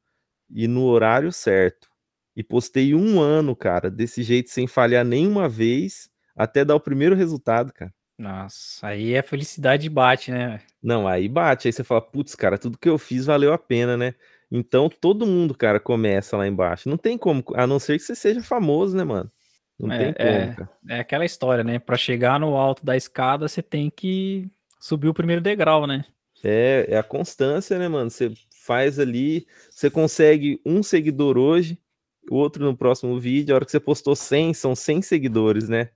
[0.50, 1.90] e no horário certo.
[2.36, 7.16] E postei um ano, cara, desse jeito, sem falhar nenhuma vez, até dar o primeiro
[7.16, 7.94] resultado, cara.
[8.18, 10.62] Nossa, aí a felicidade bate, né?
[10.82, 13.98] Não, aí bate, aí você fala, putz, cara, tudo que eu fiz valeu a pena,
[13.98, 14.14] né?
[14.50, 16.88] Então todo mundo, cara, começa lá embaixo.
[16.88, 19.30] Não tem como, a não ser que você seja famoso, né, mano?
[19.78, 20.70] Não é, tem como, é, cara.
[20.88, 21.78] É aquela história, né?
[21.78, 24.50] Para chegar no alto da escada, você tem que
[24.80, 26.06] subir o primeiro degrau, né?
[26.44, 28.10] É, é a constância, né, mano?
[28.10, 28.32] Você
[28.64, 31.78] faz ali, você consegue um seguidor hoje,
[32.30, 35.90] outro no próximo vídeo, a hora que você postou 100, são 100 seguidores, né?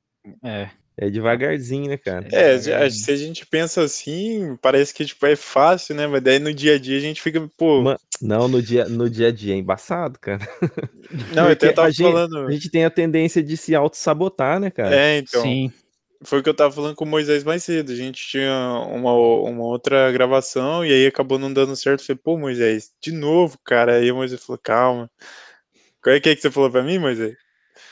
[0.44, 0.70] É.
[1.02, 2.28] É devagarzinho, né, cara?
[2.30, 6.06] É, é se a gente pensa assim, parece que tipo, é fácil, né?
[6.06, 7.82] Mas daí no dia a dia a gente fica, pô.
[8.22, 10.46] não, no dia, no dia a dia é embaçado, cara.
[11.34, 12.42] Não, eu até tava a falando.
[12.42, 14.94] Gente, a gente tem a tendência de se auto-sabotar, né, cara?
[14.94, 15.42] É, então.
[15.42, 15.72] Sim.
[16.22, 17.92] Foi o que eu tava falando com o Moisés mais cedo.
[17.92, 18.52] A gente tinha
[18.92, 22.02] uma, uma outra gravação e aí acabou não dando certo.
[22.02, 23.96] Eu falei, pô, Moisés, de novo, cara.
[23.96, 25.10] Aí o Moisés falou, calma.
[26.04, 27.36] Qual é que, é que você falou pra mim, Moisés?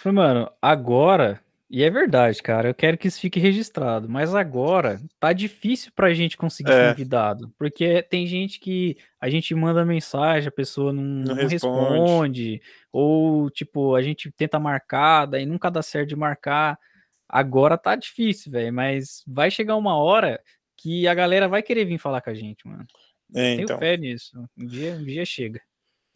[0.04, 2.69] Falei, mano, agora e é verdade, cara.
[2.69, 4.08] Eu quero que isso fique registrado.
[4.08, 6.89] Mas agora tá difícil pra gente conseguir é.
[6.89, 7.53] convidado.
[7.58, 11.91] Porque tem gente que a gente manda mensagem, a pessoa não, não, não responde.
[11.99, 12.62] responde.
[12.91, 16.80] Ou, tipo, a gente tenta marcar, daí nunca dá certo de marcar.
[17.27, 18.71] Agora tá difícil, velho.
[18.73, 20.41] Mas vai chegar uma hora
[20.77, 22.86] que a galera vai querer vir falar com a gente, mano.
[23.36, 23.77] É, Tenho então.
[23.77, 24.32] fé nisso.
[24.58, 25.62] Um dia, um dia chega.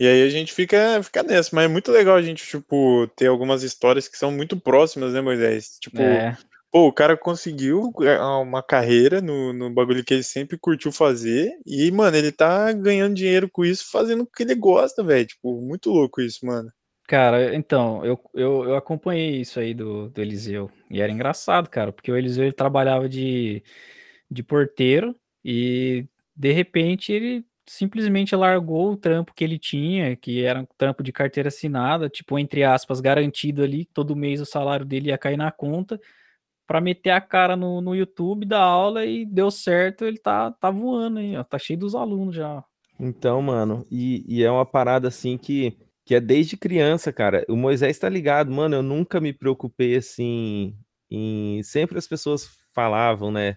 [0.02, 3.28] E aí a gente fica, fica nessa, mas é muito legal a gente, tipo, ter
[3.28, 5.78] algumas histórias que são muito próximas, né, Moisés?
[5.80, 6.36] Tipo, é.
[6.72, 11.52] pô, o cara conseguiu é, uma carreira no, no bagulho que ele sempre curtiu fazer,
[11.68, 15.28] e, mano, ele tá ganhando dinheiro com isso, fazendo o que ele gosta, velho.
[15.28, 16.72] Tipo, muito louco isso, mano.
[17.08, 21.94] Cara, então, eu, eu, eu acompanhei isso aí do, do Eliseu, e era engraçado, cara,
[21.94, 23.62] porque o Eliseu ele trabalhava de,
[24.32, 30.60] de porteiro, e de repente ele simplesmente largou o trampo que ele tinha, que era
[30.60, 35.08] um trampo de carteira assinada, tipo, entre aspas, garantido ali, todo mês o salário dele
[35.08, 35.98] ia cair na conta,
[36.68, 40.70] para meter a cara no, no YouTube da aula e deu certo, ele tá, tá
[40.70, 42.62] voando aí, ó, tá cheio dos alunos já.
[43.00, 47.46] Então, mano, e, e é uma parada assim que, que é desde criança, cara.
[47.48, 50.76] O Moisés tá ligado, mano, eu nunca me preocupei assim
[51.10, 51.64] em.
[51.64, 53.56] Sempre as pessoas falavam, né?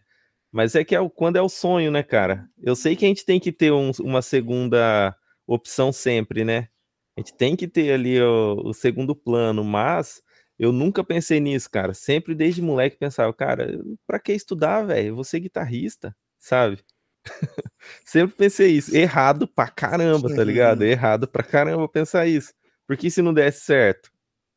[0.54, 2.48] Mas é que é quando é o sonho, né, cara?
[2.62, 5.12] Eu sei que a gente tem que ter um, uma segunda
[5.48, 6.68] opção sempre, né?
[7.16, 10.22] A gente tem que ter ali o, o, segundo plano, mas
[10.56, 11.92] eu nunca pensei nisso, cara.
[11.92, 15.08] Sempre desde moleque pensava, cara, pra que estudar, velho?
[15.08, 16.78] Eu vou ser guitarrista, sabe?
[18.06, 18.96] Sempre pensei isso.
[18.96, 20.84] Errado pra caramba, tá ligado?
[20.84, 22.54] Errado pra caramba pensar isso.
[22.86, 24.08] Porque se não desse certo?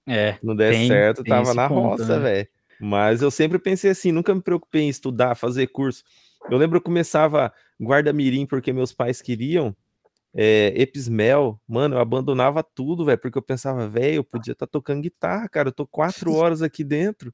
[0.06, 0.34] É.
[0.34, 2.24] Se não desse tem, certo, tem tava na ponto, roça, né?
[2.24, 2.57] velho.
[2.80, 6.04] Mas eu sempre pensei assim, nunca me preocupei em estudar, fazer curso.
[6.50, 9.76] Eu lembro que eu começava guarda-mirim porque meus pais queriam,
[10.34, 14.72] é, Epismel, mano, eu abandonava tudo, velho, porque eu pensava, velho, eu podia estar tá
[14.72, 17.34] tocando guitarra, cara, eu tô quatro horas aqui dentro,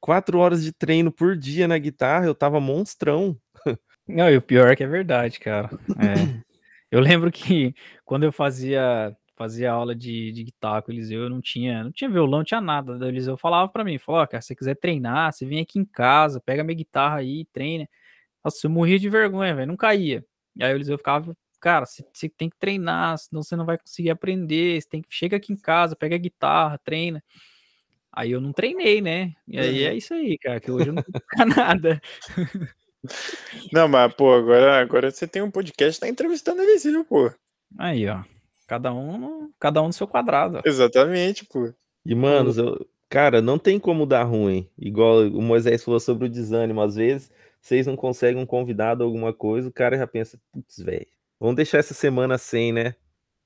[0.00, 3.36] quatro horas de treino por dia na guitarra, eu tava monstrão.
[4.06, 5.70] Não, e o pior é que é verdade, cara.
[5.98, 6.46] É.
[6.88, 11.30] Eu lembro que quando eu fazia fazia aula de, de guitarra com o Eliseu, eu
[11.30, 12.96] não tinha, não tinha violão, não tinha nada.
[12.96, 15.78] O Eliseu falava para mim, falou, oh, cara, se você quiser treinar, você vem aqui
[15.78, 17.88] em casa, pega minha guitarra aí treina.
[18.42, 20.24] Nossa, eu morria de vergonha, velho, não caía.
[20.56, 23.78] E aí o Eliseu ficava, cara, você, você tem que treinar, senão você não vai
[23.78, 27.22] conseguir aprender, você tem que, chega aqui em casa, pega a guitarra, treina.
[28.10, 29.34] Aí eu não treinei, né?
[29.46, 29.96] E aí é uhum.
[29.96, 31.22] isso aí, cara, que hoje eu não tenho
[31.54, 32.00] nada.
[33.70, 37.30] Não, mas, pô, agora, agora você tem um podcast, tá entrevistando ele, sim, pô.
[37.78, 38.22] Aí, ó.
[38.66, 40.60] Cada um, cada um no seu quadrado.
[40.64, 41.72] Exatamente, pô.
[42.04, 44.68] E, mano, eu, cara, não tem como dar ruim.
[44.78, 46.80] Igual o Moisés falou sobre o desânimo.
[46.80, 51.06] Às vezes, vocês não conseguem um convidado alguma coisa, o cara já pensa, putz, velho,
[51.38, 52.94] vamos deixar essa semana sem, né?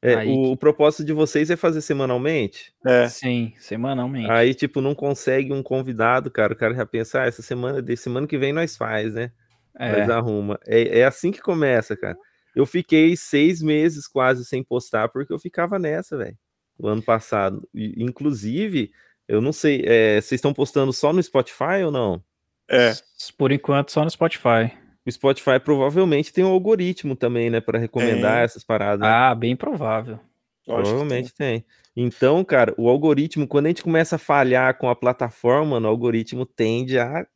[0.02, 2.72] É, Aí o, que- o propósito de vocês é fazer semanalmente?
[2.86, 3.06] É.
[3.08, 4.30] Sim, semanalmente.
[4.30, 6.54] Aí, tipo, não consegue um convidado, cara.
[6.54, 9.30] O cara já pensa, ah, essa semana, de semana que vem nós faz, né?
[9.78, 10.58] é, Nós arruma.
[10.66, 12.16] É, é assim que começa, cara.
[12.54, 16.36] Eu fiquei seis meses quase sem postar porque eu ficava nessa, velho.
[16.78, 17.68] O ano passado.
[17.74, 18.90] E, inclusive,
[19.28, 22.22] eu não sei, é, vocês estão postando só no Spotify ou não?
[22.68, 22.92] É.
[23.36, 24.72] Por enquanto, só no Spotify.
[25.06, 28.44] O Spotify provavelmente tem um algoritmo também, né, para recomendar Tem.
[28.44, 29.00] essas paradas.
[29.00, 29.08] né?
[29.08, 30.20] Ah, bem provável.
[30.66, 31.64] lógico Provavelmente tem.
[31.96, 35.90] Então, cara, o algoritmo, quando a gente começa a falhar com a plataforma, mano, o
[35.90, 37.26] algoritmo tende a,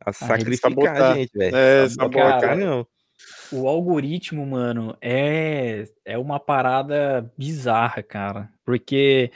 [0.00, 1.56] a sacrificar a gente, velho.
[1.56, 2.56] É, Sabotar, sabotar.
[2.56, 2.86] não.
[3.52, 8.50] O algoritmo, mano, é, é uma parada bizarra, cara.
[8.64, 9.30] Porque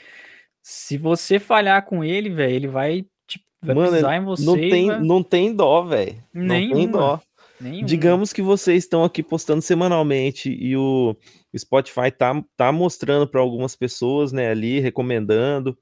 [0.62, 4.44] se você falhar com ele, velho, ele vai, tipo, vai Mano, pisar em você.
[4.44, 6.22] Não tem, vai- não tem dó, velho.
[6.33, 7.20] Não tem dó.
[7.61, 7.87] nenhuma.
[7.87, 11.16] Digamos que vocês estão aqui postando semanalmente e o
[11.57, 15.79] Spotify tá, tá mostrando para algumas pessoas, né, ali, recomendando.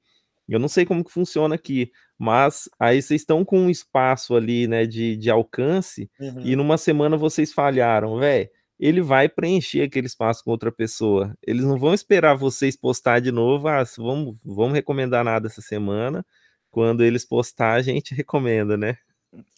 [0.53, 4.67] Eu não sei como que funciona aqui, mas aí vocês estão com um espaço ali,
[4.67, 6.41] né, de, de alcance Uhum.
[6.45, 8.49] e numa semana vocês falharam, velho.
[8.79, 11.35] Ele vai preencher aquele espaço com outra pessoa.
[11.45, 13.67] Eles não vão esperar vocês postar de novo.
[13.67, 16.25] Ah, vamos, vamos recomendar nada essa semana.
[16.71, 18.97] Quando eles postar, a gente recomenda, né?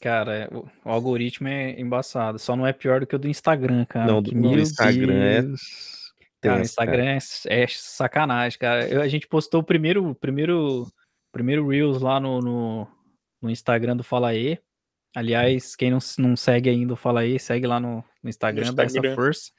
[0.02, 2.38] Cara, é, o, algoritmo é embaçado.
[2.38, 4.12] Só não é pior do que o do Instagram, cara.
[4.12, 5.62] Não, que, do- meu Instagram é Deus.
[6.50, 8.88] Cara, o Instagram é, é sacanagem, cara.
[8.88, 10.88] Eu- a gente postou o primeiro, primeiro,
[11.32, 12.88] primeiro Reels lá no, no,
[13.42, 14.60] no Instagram do Fala E.
[15.16, 18.84] Aliás, quem não, não segue ainda o Fala E, segue lá no, no Instagram, essa
[18.84, 19.16] Instagram.
[19.16, 19.52] força.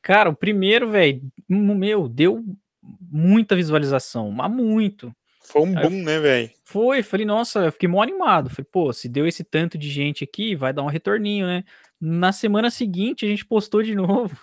[0.00, 2.44] Cara, o primeiro, velho, meu, deu
[3.00, 5.14] muita visualização, mas muito.
[5.44, 6.50] Foi um Aí boom, né, velho?
[6.64, 8.48] Foi, falei, nossa, eu fiquei mó animado.
[8.48, 11.64] Falei, pô, se deu esse tanto de gente aqui, vai dar um retorninho, né?
[12.00, 14.36] Na semana seguinte, a gente postou de novo.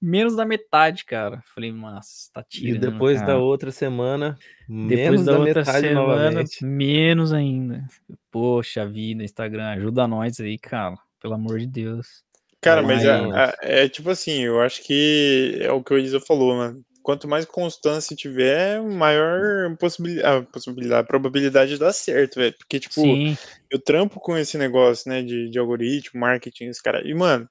[0.00, 1.42] Menos da metade, cara.
[1.54, 2.80] Falei, nossa, tá E tirando.
[2.92, 3.32] depois cara.
[3.32, 6.64] da outra semana, Depois menos da, da, outra metade semana, novamente.
[6.64, 7.84] menos ainda.
[8.30, 10.96] Poxa vida, Instagram, ajuda nós aí, cara.
[11.20, 12.22] Pelo amor de Deus.
[12.60, 15.98] Cara, mas é, Mas- é- é tipo assim, eu acho que é o que o
[15.98, 16.84] Elisa falou, mano.
[17.02, 22.54] Quanto mais constância tiver, maior possibilidade, possibilidade, probabilidade de dar certo, velho.
[22.58, 23.36] Porque, tipo, Sim,
[23.70, 27.00] eu trampo com esse negócio, né, de, de algoritmo, marketing, esse cara.
[27.08, 27.48] E, mano,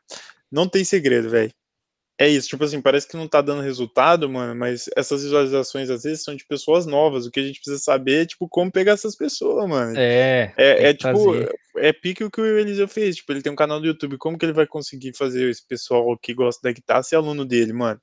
[0.51, 1.51] não tem segredo, velho.
[2.19, 6.01] É isso, tipo assim, parece que não tá dando resultado, mano, mas essas visualizações às
[6.01, 7.27] vezes são de pessoas novas.
[7.27, 9.93] O que a gente precisa saber é, tipo, como pegar essas pessoas, mano.
[9.95, 10.51] é.
[10.57, 11.59] É, é tipo, fazer.
[11.77, 13.17] é pique o que o Eliseu fez.
[13.17, 14.17] Tipo, ele tem um canal do YouTube.
[14.17, 17.71] Como que ele vai conseguir fazer esse pessoal que gosta da guitarra ser aluno dele,
[17.71, 18.01] mano?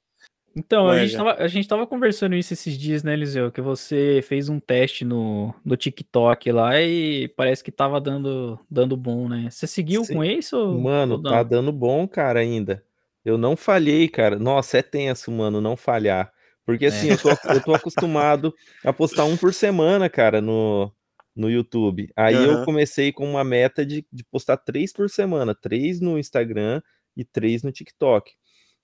[0.57, 3.51] Então, a gente, tava, a gente tava conversando isso esses dias, né, Eliseu?
[3.51, 8.97] Que você fez um teste no, no TikTok lá e parece que tava dando, dando
[8.97, 9.49] bom, né?
[9.51, 10.15] Você seguiu Sim.
[10.15, 10.79] com isso?
[10.79, 12.85] Mano, ou tá dando bom, cara, ainda.
[13.25, 14.39] Eu não falhei, cara.
[14.39, 16.33] Nossa, é tenso, mano, não falhar.
[16.65, 20.93] Porque assim, eu tô, eu tô acostumado a postar um por semana, cara, no,
[21.37, 22.11] no YouTube.
[22.17, 22.65] Aí eu Aham.
[22.65, 26.81] comecei com uma meta de, de postar três por semana, três no Instagram
[27.17, 28.33] e três no TikTok.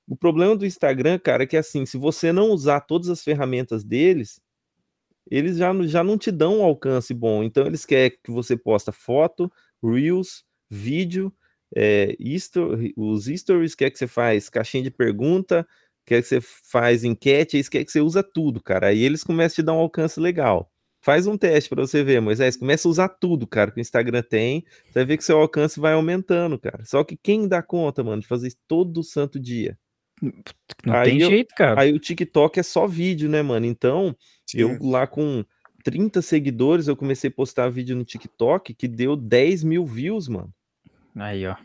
[0.09, 3.85] O problema do Instagram, cara, é que assim, se você não usar todas as ferramentas
[3.85, 4.41] deles,
[5.31, 7.43] eles já, não- já não te dão um alcance bom.
[7.43, 9.51] Então eles querem que você posta foto,
[9.83, 11.33] reels, vídeo,
[11.75, 15.67] é, histo- os stories, quer que você faz caixinha de pergunta,
[16.07, 18.89] quer que você faz enquete, eles querem que você usa tudo, cara.
[18.89, 20.71] Aí eles começam a te dar um alcance legal.
[21.03, 22.57] Faz um teste para você ver, Moisés.
[22.57, 24.65] Começa a usar tudo, cara, que o Instagram tem.
[24.87, 26.85] Você vai ver que seu alcance vai aumentando, cara.
[26.85, 29.79] Só que quem dá conta, mano, de fazer isso todo santo dia?
[30.85, 31.81] Não Aí tem eu- jeito, cara.
[31.81, 33.65] Aí o TikTok é só vídeo, né, mano?
[33.65, 34.15] Então,
[34.55, 34.91] eu Sim.
[34.91, 35.43] lá com
[35.83, 40.53] 30 seguidores, eu comecei a postar vídeo no TikTok que deu 10 mil views, mano.
[41.17, 41.57] Aí, ó.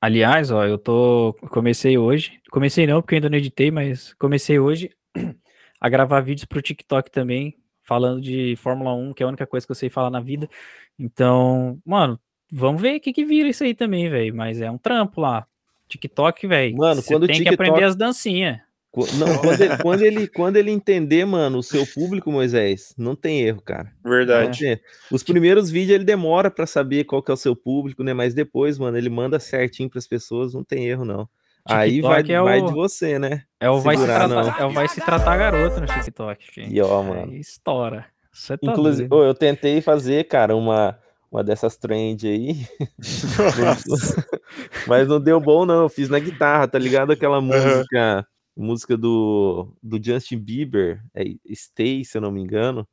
[0.00, 1.34] Aliás, ó, eu tô.
[1.50, 2.40] Comecei hoje.
[2.50, 4.90] Comecei não, porque eu ainda não editei, mas comecei hoje
[5.80, 9.66] a gravar vídeos pro TikTok também, falando de Fórmula 1, que é a única coisa
[9.66, 10.48] que eu sei falar na vida.
[10.98, 12.18] Então, mano,
[12.52, 14.34] vamos ver o que, que vira isso aí também, velho.
[14.34, 15.46] Mas é um trampo lá.
[15.88, 16.76] TikTok, velho.
[16.76, 18.58] Mano, Você quando o tem que TikTok- aprender as dancinhas.
[19.18, 23.40] Não, quando ele, quando ele, quando ele entender, mano, o seu público, Moisés, não tem
[23.40, 23.90] erro, cara.
[24.04, 24.66] Verdade.
[24.66, 24.80] erro.
[25.10, 28.12] Os primeiros vídeos ele demora pra saber qual que é o seu público, né?
[28.12, 31.26] Mas depois, mano, ele manda certinho pras pessoas, não tem erro, não.
[31.64, 33.42] Aí vai, TikTok é vai o- de você, né?
[33.60, 36.68] É o vai se Segurar, tratar, é o vai se tratar garota no TikTok, filho.
[36.70, 37.30] E ó, mano.
[37.32, 38.04] Aí estoura.
[38.32, 40.98] Você tá Inclusive, ô, eu tentei fazer, cara, uma,
[41.30, 42.66] uma dessas trend aí.
[43.58, 44.26] Nossa.
[44.86, 45.82] Mas não deu bom, não.
[45.82, 47.12] Eu fiz na guitarra, tá ligado?
[47.12, 52.86] Aquela música, música do, do Justin Bieber, é Stay, se eu não me engano.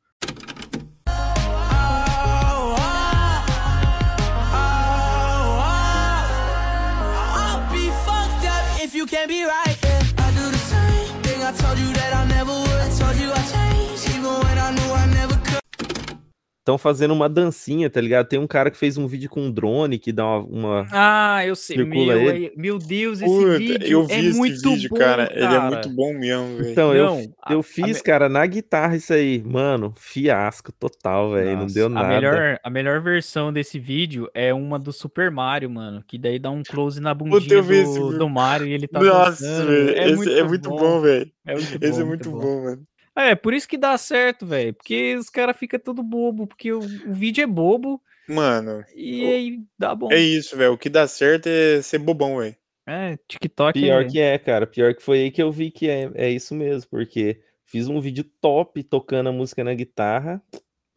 [16.60, 18.28] Estão fazendo uma dancinha, tá ligado?
[18.28, 20.82] Tem um cara que fez um vídeo com um drone que dá uma.
[20.82, 21.82] uma- Ah, eu sei.
[21.82, 22.46] Meu, ele.
[22.46, 25.30] é- meu Deus, esse Puta, vídeo eu vi é esse muito vídeo, bom, cara.
[25.34, 25.70] Ele é cara.
[25.70, 26.70] muito bom mesmo, velho.
[26.70, 29.42] Então, eu, Não, a- eu a fiz, me- cara, na guitarra isso aí.
[29.42, 31.56] Mano, fiasco total, velho.
[31.56, 32.08] Não deu A nada.
[32.08, 36.04] melhor, a melhor versão desse vídeo é uma do Super Mario, mano.
[36.06, 38.18] Que daí dá um close na Puta, bundinha eu vi esse do, vídeo.
[38.18, 39.66] do Mario e ele tá Nossa, dançando.
[39.66, 39.96] velho.
[39.96, 41.30] É é muito bom, velho.
[41.46, 41.60] É bom.
[41.80, 42.82] Esse é muito bom, mano.
[43.16, 44.74] É, por isso que dá certo, velho.
[44.74, 46.46] Porque os caras ficam tudo bobo.
[46.46, 50.08] Porque o, o vídeo é bobo Mano, e O- aí dá bom.
[50.12, 50.72] é isso, velho.
[50.74, 52.56] O que dá certo é ser bobão, velho.
[52.86, 54.04] É, TikTok Pior é...
[54.04, 54.66] que é, cara.
[54.66, 58.00] Pior que foi aí que eu vi que é, é isso mesmo, porque fiz um
[58.00, 60.42] vídeo top tocando a música na guitarra,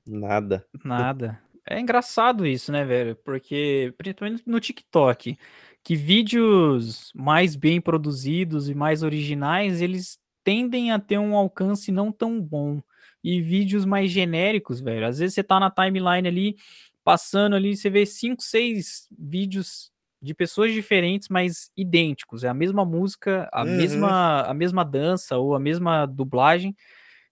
[0.05, 0.65] nada.
[0.83, 1.41] Nada.
[1.67, 3.15] É engraçado isso, né, velho?
[3.23, 5.37] Porque, principalmente no TikTok,
[5.83, 12.11] que vídeos mais bem produzidos e mais originais, eles tendem a ter um alcance não
[12.11, 12.81] tão bom.
[13.23, 15.07] E vídeos mais genéricos, velho.
[15.07, 16.57] Às vezes você tá na timeline ali,
[17.03, 22.43] passando ali, você vê cinco, seis vídeos de pessoas diferentes, mas idênticos.
[22.43, 23.75] É a mesma música, a, Uhum.
[23.77, 26.75] mesma, a mesma dança ou a mesma dublagem.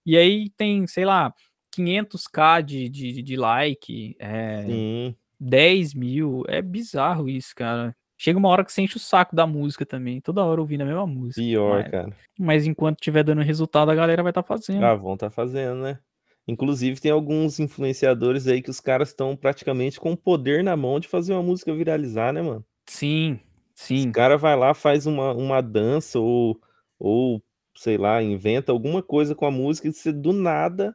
[0.04, 1.32] E aí tem, sei lá,
[1.70, 6.44] 500k de, de, de like, é, Sim, 10 mil.
[6.48, 7.94] É bizarro isso, cara.
[8.22, 10.20] Chega uma hora que você enche o saco da música também.
[10.20, 11.40] Toda hora ouvindo a mesma música.
[11.40, 12.16] pior, mas, cara.
[12.38, 14.84] mas enquanto tiver dando resultado, a galera vai estar fazendo.
[14.84, 15.98] Ah, vão tá fazendo, né?
[16.46, 21.00] Inclusive, tem alguns influenciadores aí que os caras estão praticamente com o poder na mão
[21.00, 22.64] de fazer uma música viralizar, né, mano?
[22.86, 23.40] Sim,
[23.74, 24.12] Os sim.
[24.12, 26.60] cara vai lá, faz uma, uma dança ou,
[27.00, 27.42] ou,
[27.76, 30.94] sei lá, inventa alguma coisa com a música e você do nada,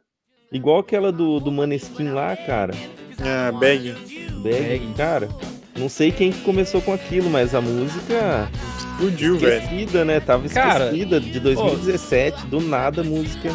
[0.50, 2.72] igual aquela do, do Maneskin lá, cara.
[3.20, 3.52] Ah.
[3.52, 3.92] Bag,
[4.42, 4.94] Bag.
[4.96, 5.28] cara.
[5.78, 9.62] Não sei quem que começou com aquilo, mas a música Explodiu, velho.
[9.62, 10.18] esquecida, né?
[10.20, 13.50] Tava Cara, esquecida de 2017, do nada a música.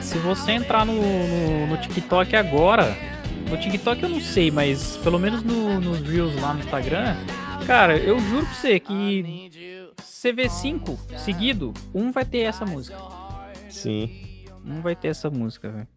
[0.00, 2.96] Se você entrar no, no, no TikTok agora,
[3.48, 7.16] no TikTok eu não sei, mas pelo menos no, nos Reels lá no Instagram,
[7.66, 9.50] cara, eu juro pra você que
[9.98, 12.96] você vê cinco seguido, um vai ter essa música.
[13.68, 14.10] Sim.
[14.64, 15.88] Um vai ter essa música, velho.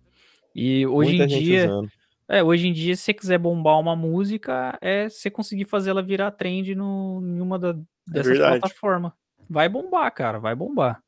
[0.55, 1.91] E hoje muita em gente dia, usando.
[2.29, 6.01] É, hoje em dia, se você quiser bombar uma música, é você conseguir fazer ela
[6.01, 7.73] virar trend no, em uma da,
[8.07, 8.59] dessas verdade.
[8.59, 9.11] plataformas.
[9.49, 10.99] Vai bombar, cara, vai bombar.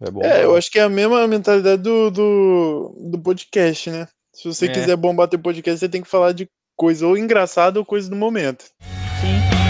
[0.00, 0.22] É bom.
[0.22, 4.06] É, eu acho que é a mesma mentalidade do, do, do podcast, né?
[4.32, 4.72] Se você É.
[4.72, 8.14] quiser bombar teu podcast, você tem que falar de coisa ou engraçada ou coisa do
[8.14, 8.64] momento.
[9.20, 9.67] Sim.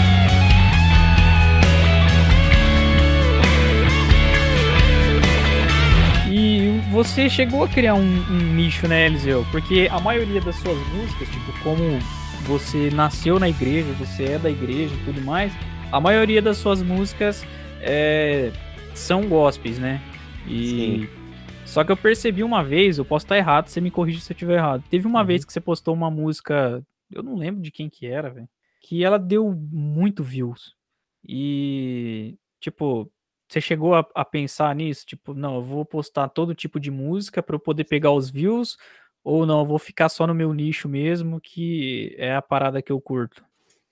[6.91, 9.45] Você chegou a criar um, um nicho, né, Eliseu?
[9.51, 11.83] Porque a maioria das suas músicas, tipo, como
[12.45, 15.51] você nasceu na igreja, você é da igreja e tudo mais,
[15.91, 17.45] a maioria das suas músicas
[17.81, 18.51] é,
[18.93, 20.01] são gospels, né?
[20.47, 21.09] E Sim.
[21.65, 24.35] só que eu percebi uma vez, eu posso estar errado, você me corrige se eu
[24.35, 24.83] estiver errado.
[24.89, 25.25] Teve uma Uhum.
[25.27, 28.47] vez que você postou uma música, eu não lembro de quem que era, velho,
[28.81, 30.73] que ela deu muito views.
[31.27, 33.11] E tipo,
[33.49, 37.41] você chegou a, a pensar nisso, tipo, não, eu vou postar todo tipo de música
[37.43, 38.77] para eu poder pegar os views
[39.23, 42.91] ou não, eu vou ficar só no meu nicho mesmo, que é a parada que
[42.91, 43.43] eu curto.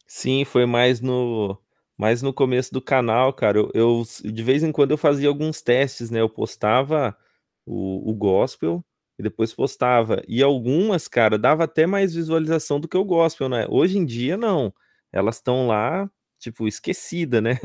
[0.05, 1.57] Sim, foi mais no
[1.97, 3.57] mais no começo do canal, cara.
[3.59, 6.21] Eu, eu- de vez em quando eu fazia alguns testes, né?
[6.21, 7.17] Eu postava
[7.65, 8.85] o, o gospel
[9.17, 10.21] e depois postava.
[10.27, 13.65] E algumas, cara, dava até mais visualização do que o gospel, né?
[13.69, 14.71] Hoje em dia, não.
[15.11, 17.57] Elas estão lá, tipo, esquecida, né?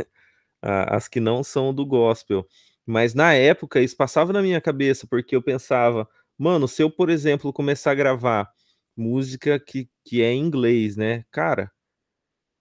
[0.63, 2.47] As que não são do gospel.
[2.87, 7.11] Mas na época isso passava na minha cabeça, porque eu pensava, mano, se eu, por
[7.11, 8.49] exemplo, começar a gravar
[8.97, 11.25] música que, que é em inglês, né?
[11.31, 11.71] Cara,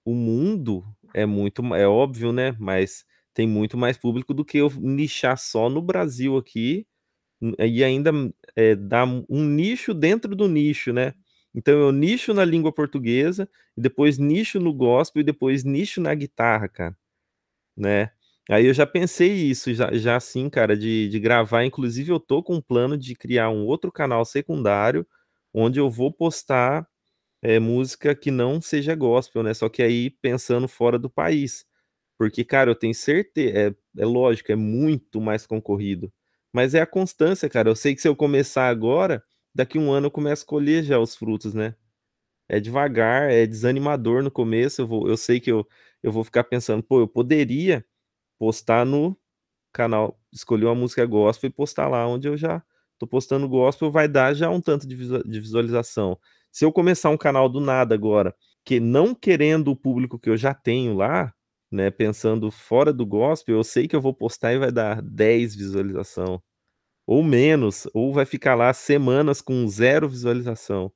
[0.06, 0.84] o mundo
[1.14, 2.56] é muito, é óbvio, né?
[2.60, 6.86] Mas tem muito mais público do que eu nichar só no Brasil aqui
[7.60, 8.12] e ainda
[8.56, 11.14] é, dar um nicho dentro do nicho, né?
[11.56, 16.70] Então eu nicho na língua portuguesa, depois nicho no gospel e depois nicho na guitarra,
[16.70, 16.98] cara,
[17.82, 18.12] né?
[18.50, 21.66] Aí eu já pensei isso, já, já assim, cara, de, de gravar.
[21.66, 25.08] Inclusive, eu tô com um plano de criar um outro canal secundário,
[25.54, 26.88] onde eu vou postar
[27.42, 29.54] é, música que não seja gospel, né?
[29.54, 31.66] Só que aí pensando fora do país.
[32.18, 33.58] Porque, cara, eu tenho certeza,
[33.98, 36.12] é, é lógico, é muito mais concorrido.
[36.54, 37.70] Mas é a constância, cara.
[37.70, 39.24] Eu sei que se eu começar agora,
[39.56, 41.76] daqui um ano eu começo a colher já os frutos, né?
[42.50, 44.82] É devagar, é desanimador no começo.
[44.82, 45.68] Eu, vou, eu sei que eu,
[46.04, 47.86] eu vou ficar pensando, pô, eu poderia
[48.40, 49.18] postar no
[49.74, 52.64] canal, escolher uma música gospel e postar lá onde eu já
[53.00, 56.20] tô postando gospel, vai dar já um tanto de, visual, de visualização.
[56.52, 58.36] Se eu começar um canal do nada agora,
[58.66, 61.34] que não querendo o público que eu já tenho lá,
[61.72, 65.56] né, pensando fora do gospel, eu sei que eu vou postar e vai dar 10
[65.56, 66.42] visualização,
[67.08, 70.92] ou menos, ou vai ficar lá semanas com zero visualização.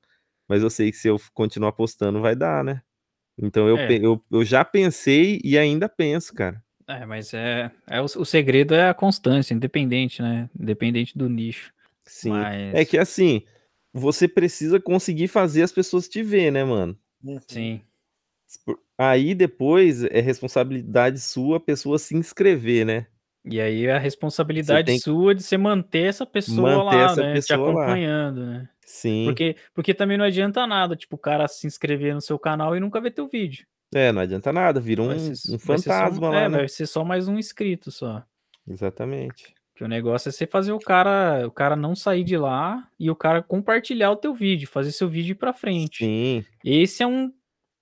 [0.49, 2.81] Mas eu sei que se eu continuar postando vai dar, né?
[3.37, 3.93] Então eu, É.
[3.97, 6.63] eu, eu já pensei e ainda penso, cara.
[6.87, 10.49] É, mas é, é o, o segredo é a constância, independente, né?
[10.59, 11.73] Independente do nicho.
[12.05, 12.29] Sim.
[12.29, 13.41] Mas, É que assim,
[13.91, 16.97] você precisa conseguir fazer as pessoas te ver, né, mano?
[17.23, 17.39] Uhum.
[17.47, 17.81] sim.
[18.63, 23.07] Por- Aí depois é responsabilidade sua a pessoa se inscrever, né?
[23.43, 27.33] E aí a responsabilidade sua de você manter essa pessoa manter lá, essa né?
[27.33, 27.83] Te pessoa lá.
[27.83, 28.69] acompanhando, né?
[28.85, 29.25] Sim.
[29.25, 32.79] Porque, porque também não adianta nada, tipo, o cara se inscrever no seu canal e
[32.79, 33.65] nunca ver teu vídeo.
[33.93, 36.57] É, não adianta nada, vira um, ser, um só, fantasma é, lá, né?
[36.59, 38.23] vai ser só mais um inscrito só.
[38.67, 39.53] Exatamente.
[39.75, 43.11] Que o negócio é você fazer o cara, o cara não sair de lá e
[43.11, 46.05] o cara compartilhar o teu vídeo, fazer seu vídeo ir pra frente.
[46.05, 46.45] Sim.
[46.63, 47.31] Esse é um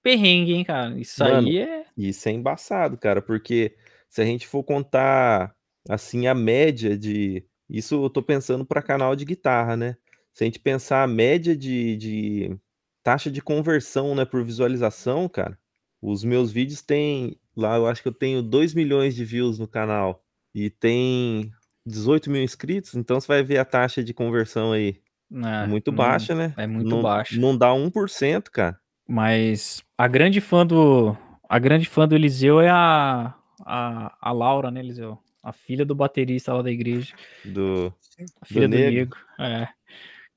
[0.02, 1.00] perrengue, hein, cara?
[1.00, 1.86] Isso Mano, aí é.
[1.96, 3.76] Isso é embaçado, cara, porque
[4.10, 5.56] se a gente for contar
[5.90, 7.46] assim a média de.
[7.70, 9.96] Isso eu tô pensando para canal de guitarra, né?
[10.34, 12.58] Se a gente pensar a média de, de
[13.04, 15.58] taxa de conversão, né, por visualização, cara,
[16.02, 17.38] os meus vídeos têm.
[17.56, 20.24] Lá eu acho que eu tenho 2 milhões de views no canal
[20.56, 21.52] e tem
[21.86, 25.00] 18 mil inscritos, então você vai ver a taxa de conversão aí.
[25.30, 26.54] né, muito não- baixa, né?
[26.58, 27.40] É muito não, baixa.
[27.40, 28.80] Não dá 1%, cara.
[29.08, 31.16] Mas a grande fã do.
[31.50, 33.36] A grande fã do Eliseu é a.
[33.66, 35.18] A, a Laura, né, Eliseu?
[35.42, 37.14] A filha do baterista lá da igreja.
[37.46, 37.94] Do...
[38.42, 38.92] A filha do, Nego.
[38.92, 39.18] Nego.
[39.40, 39.68] É.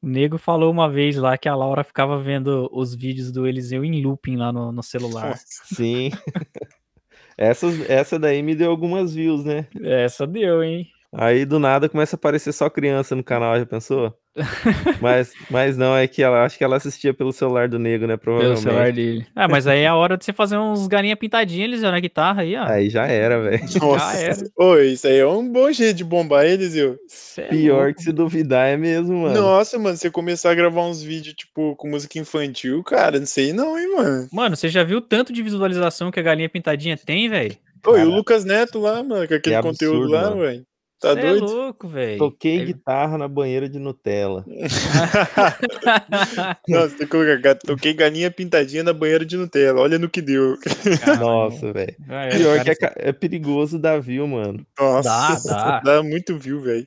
[0.07, 3.85] O Nego falou uma vez lá que a Laura ficava vendo os vídeos do Eliseu
[3.85, 5.37] em looping lá no, no celular.
[5.65, 6.11] Sim.
[7.37, 9.67] Essas, essa daí me deu algumas views, né?
[9.83, 10.89] Essa deu, hein?
[11.13, 14.15] Aí do nada começa a aparecer só criança no canal, já pensou?
[15.01, 18.17] mas, mas não, é que ela acho que ela assistia pelo celular do nego, né?
[18.17, 18.63] Pelo Provavelmente.
[18.63, 19.27] celular dele.
[19.35, 22.43] Ah, mas aí é a hora de você fazer uns galinha pintadinha, Eliseu, na guitarra
[22.43, 22.65] aí, ó.
[22.65, 23.63] Aí já era, velho.
[23.81, 24.17] Nossa.
[24.19, 24.37] era.
[24.59, 26.99] Oi, isso aí é um bom jeito de bombar eles, viu?
[27.39, 27.95] É Pior louco.
[27.95, 29.41] que se duvidar é mesmo, mano.
[29.41, 33.55] Nossa, mano, você começar a gravar uns vídeos, tipo, com música infantil, cara, não sei
[33.55, 34.29] não, hein, mano.
[34.31, 37.57] Mano, você já viu o tanto de visualização que a galinha pintadinha tem, velho?
[37.87, 40.67] Oi, o Cara, Lucas Neto lá, mano, com aquele que conteúdo absurdo, lá, velho.
[41.01, 41.45] Tá Cê é doido?
[41.45, 42.19] louco, velho.
[42.19, 44.45] Toquei É- guitarra na banheira de Nutella.
[46.69, 46.97] Nossa,
[47.65, 50.57] toquei galinha pintadinha na banheira de Nutella, olha no que deu.
[51.01, 51.21] Caralho.
[51.21, 51.97] Nossa, velho.
[52.09, 54.67] Era, Pior cara, que é, é perigoso dar view, mano.
[54.79, 55.81] Nossa, Dá, dá.
[55.81, 56.87] dá muito view, velho.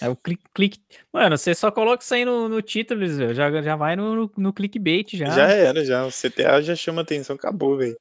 [0.00, 0.78] É o clique, clique.
[1.12, 3.04] Mano, você só coloca isso aí no, no título.
[3.34, 5.26] Já, já vai no, no, no clickbait já.
[5.26, 6.06] Já era, já.
[6.06, 7.96] O CTA já chama atenção, acabou, velho.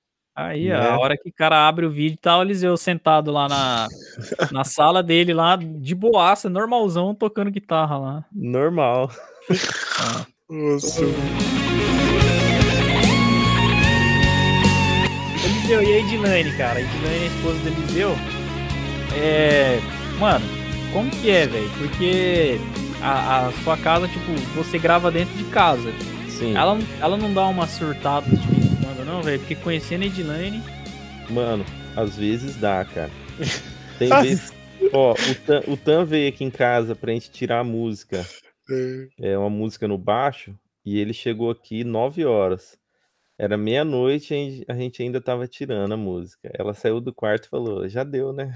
[0.47, 0.75] Aí, Né?
[0.89, 3.87] a hora que o cara abre o vídeo, tá o Eliseu sentado lá na,
[4.51, 8.25] na sala dele, lá, de boaça, normalzão, tocando guitarra lá.
[8.33, 9.11] Normal.
[10.49, 11.01] Nossa.
[15.43, 16.79] Eliseu e a Edilane, cara.
[16.79, 18.15] A Edilane é a esposa do Eliseu.
[19.15, 19.79] É.
[20.19, 20.45] Mano,
[20.93, 21.69] como que é, velho?
[21.77, 22.59] Porque
[23.01, 25.91] a, a sua casa, tipo, você grava dentro de casa.
[26.29, 26.55] Sim.
[26.55, 29.39] Ela, ela não dá uma surtada de quando, não, velho?
[29.39, 30.61] Porque conhecendo a Edilane.
[31.29, 31.65] Mano,
[31.95, 33.09] às vezes dá, cara.
[33.97, 34.53] Tem vezes.
[34.93, 38.25] Ó, o Tan, o Tan veio aqui em casa pra gente tirar a música.
[39.19, 40.57] É uma música no baixo.
[40.83, 42.77] E ele chegou aqui 9 horas.
[43.37, 46.49] Era meia-noite e a gente- a gente ainda tava tirando a música.
[46.57, 48.53] Ela saiu do quarto e falou: já deu, né?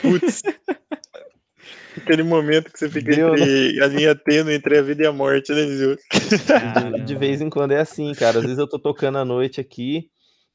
[0.00, 0.42] Putz.
[1.96, 5.12] Aquele momento que você fica Deu, entre a linha tênue entre a vida e a
[5.12, 5.96] morte, né, Lizio?
[6.96, 8.38] De, de vez em quando é assim, cara.
[8.38, 10.08] Às vezes eu tô tocando à noite aqui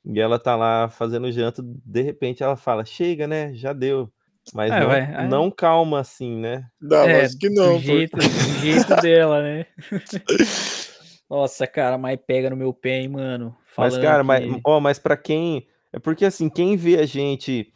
[0.05, 1.61] e ela tá lá fazendo janta.
[1.63, 3.53] De repente ela fala: chega, né?
[3.53, 4.11] Já deu.
[4.53, 5.27] Mas É, não, vai, é.
[5.27, 6.65] não calma assim, né?
[6.81, 9.65] Dá, é, acho que não, do jeito, do jeito dela, né?
[11.29, 13.55] Nossa, cara, mas pega no meu pé, hein, mano.
[13.77, 15.67] Mas, cara, mas, que- ó, mas pra quem.
[15.93, 17.71] É porque assim, quem vê a gente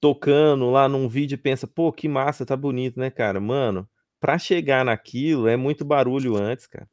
[0.00, 3.40] tocando lá num vídeo e pensa, pô, que massa, tá bonito, né, cara?
[3.40, 3.88] Mano,
[4.20, 6.88] pra chegar naquilo é muito barulho antes, cara.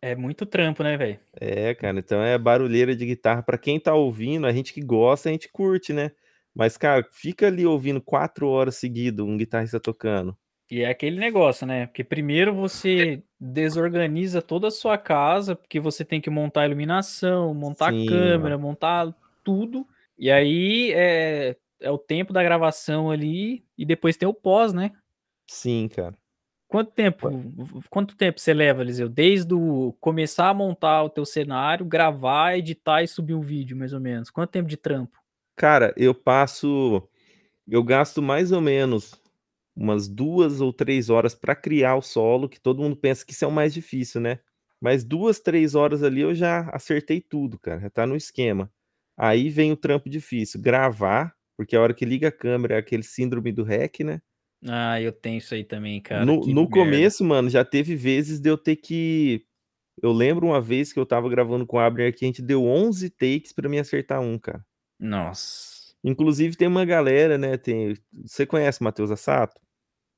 [0.00, 1.18] É muito trampo, né, velho?
[1.40, 3.42] É, cara, então é barulheira de guitarra.
[3.42, 6.12] Pra quem tá ouvindo, a gente que gosta, a gente curte, né?
[6.54, 10.36] Mas, cara, fica ali ouvindo quatro horas seguidas um guitarrista tocando.
[10.70, 11.86] E é aquele negócio, né?
[11.86, 17.92] Porque primeiro você desorganiza toda a sua casa, porque você tem que montar iluminação, montar
[17.92, 19.86] Sim, câmera, montar tudo.
[20.18, 24.92] E aí é, é o tempo da gravação ali, e depois tem o pós, né?
[25.48, 26.16] Sim, cara.
[26.68, 27.30] Quanto tempo,
[27.88, 29.08] quanto tempo você leva, Eliseu?
[29.08, 33.92] Desde o começar a montar o teu cenário, gravar, editar e subir o vídeo, mais
[33.92, 34.30] ou menos.
[34.30, 35.16] Quanto tempo de trampo?
[35.54, 37.08] Cara, eu passo.
[37.68, 39.14] Eu gasto mais ou menos
[39.76, 43.44] umas duas ou três horas para criar o solo, que todo mundo pensa que isso
[43.44, 44.40] é o mais difícil, né?
[44.80, 47.80] Mas duas, três horas ali eu já acertei tudo, cara.
[47.80, 48.70] Já tá no esquema.
[49.16, 53.02] Aí vem o trampo difícil, gravar, porque a hora que liga a câmera é aquele
[53.02, 54.20] síndrome do REC, né?
[54.66, 56.24] Ah, eu tenho isso aí também, cara.
[56.24, 59.44] No, que no começo, mano, já teve vezes de eu ter que.
[60.02, 62.64] Eu lembro uma vez que eu tava gravando com o Abner aqui, a gente deu
[62.64, 64.64] 11 takes pra me acertar um, cara.
[64.98, 67.56] Nossa, Inclusive tem uma galera, né?
[67.56, 67.94] Tem...
[68.24, 69.60] Você conhece o Matheus Assato?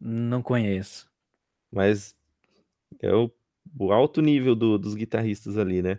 [0.01, 1.09] não conheço.
[1.73, 2.15] Mas
[3.03, 3.31] é o,
[3.79, 5.99] o alto nível do- dos guitarristas ali, né?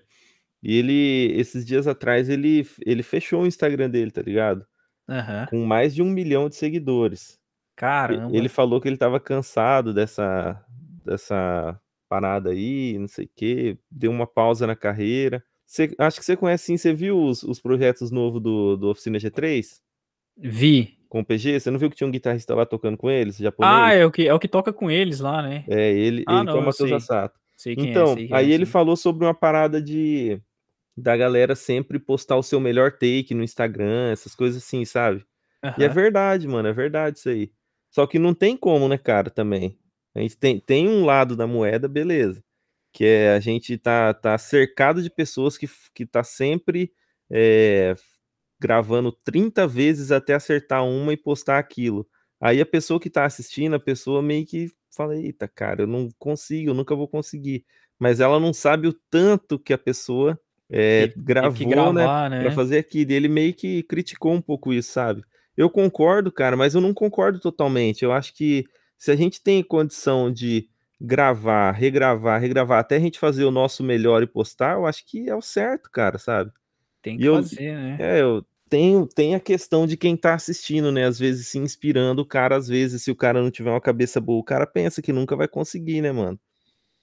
[0.64, 4.66] E ele, esses dias atrás, ele, ele fechou o Instagram dele, tá ligado?
[5.10, 5.48] Aham.
[5.50, 7.40] Com mais de um milhão de seguidores.
[7.76, 8.36] Caramba.
[8.36, 10.62] Ele falou que ele tava cansado dessa,
[11.06, 11.80] dessa
[12.10, 15.44] parada aí, não sei o quê, deu uma pausa na carreira.
[15.66, 19.18] Você, acho que você conhece sim, você viu os, os projetos novos do, do Oficina
[19.20, 19.80] G3
[20.36, 20.98] Vi.
[21.08, 21.60] com o PG?
[21.60, 23.74] Você não viu que tinha um guitarrista lá tocando com eles, japonês?
[23.76, 25.64] Ah, é o que, é o que toca com eles lá, né?
[25.68, 26.94] É, ele, Ah, ele que não, é o eu Matheus sei.
[26.98, 27.40] Assato.
[27.56, 28.72] Sei quem Então, é, sei quem aí é, ele sim.
[28.72, 30.42] falou sobre uma parada de
[31.00, 35.26] da galera sempre postar o seu melhor take no Instagram, essas coisas assim, sabe?
[35.78, 37.52] E é verdade, mano, é verdade isso aí.
[37.92, 39.78] Só que não tem como, né, cara, também.
[40.16, 42.44] A gente tem, tem um lado da moeda, beleza.
[42.94, 46.92] Que é a gente tá, tá cercado de pessoas que, que tá sempre
[47.32, 47.96] é,
[48.60, 52.08] gravando 30 vezes até acertar uma e postar aquilo.
[52.42, 56.10] Aí a pessoa que tá assistindo, a pessoa meio que fala, eita, cara, eu não
[56.18, 57.66] consigo, eu nunca vou conseguir.
[58.00, 60.40] Mas ela não sabe o tanto que a pessoa
[60.70, 62.52] é, gravou, né, gravar, pra né?
[62.52, 63.12] fazer aquilo.
[63.12, 65.24] E ele meio que criticou um pouco isso, sabe?
[65.58, 68.04] Eu concordo, cara, mas eu não concordo totalmente.
[68.04, 68.66] Eu acho que
[68.98, 70.70] se a gente tem condição de
[71.02, 75.30] gravar, regravar, regravar, até a gente fazer o nosso melhor e postar, eu acho que
[75.30, 76.52] é o certo, cara, sabe?
[77.02, 77.98] Tem que eu- fazer, né?
[78.00, 81.06] É, eu tenho, tem a questão de quem tá assistindo, né?
[81.06, 84.22] Às vezes se inspirando, o cara, às vezes, se o cara não tiver uma cabeça
[84.22, 86.40] boa, o cara pensa que nunca vai conseguir, né, mano?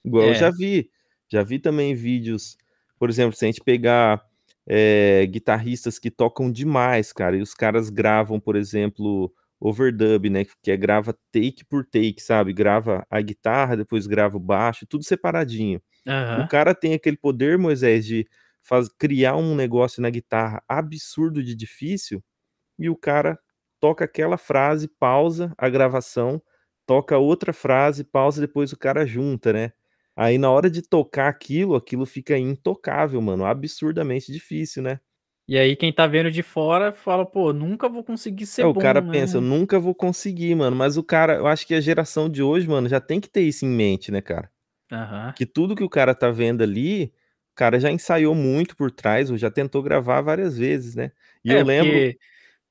[0.05, 0.35] Igual eu É.
[0.35, 0.89] já vi.
[1.29, 2.57] Já vi também vídeos,
[2.99, 4.23] por exemplo, se a gente pegar
[4.67, 10.45] é, guitarristas que tocam demais, cara, e os caras gravam, por exemplo, overdub, né?
[10.61, 12.53] Que é grava take por take, sabe?
[12.53, 15.81] Grava a guitarra, depois grava o baixo, tudo separadinho.
[16.07, 16.47] O Aham.
[16.47, 18.27] cara tem aquele poder, Moisés, de
[18.61, 22.23] faz, criar um negócio na guitarra absurdo de difícil,
[22.79, 23.39] e o cara
[23.79, 26.41] toca aquela frase, pausa a gravação,
[26.85, 29.71] toca outra frase, pausa, depois o cara junta, né?
[30.17, 34.99] Aí na hora de tocar aquilo, aquilo fica intocável, mano, absurdamente difícil, né?
[35.47, 38.73] E aí quem tá vendo de fora fala, pô, nunca vou conseguir ser É, o
[38.73, 39.03] bom, cara né?
[39.03, 42.41] pensa, eu nunca vou conseguir, mano, mas o cara, eu acho que a geração de
[42.41, 44.51] hoje, mano, já tem que ter isso em mente, né, cara?
[44.91, 45.35] Aham.
[45.35, 47.05] que tudo que o cara tá vendo ali,
[47.53, 51.11] o cara já ensaiou muito por trás, ou já tentou gravar várias vezes, né?
[51.45, 52.05] E É, eu lembro.
[52.05, 52.17] porque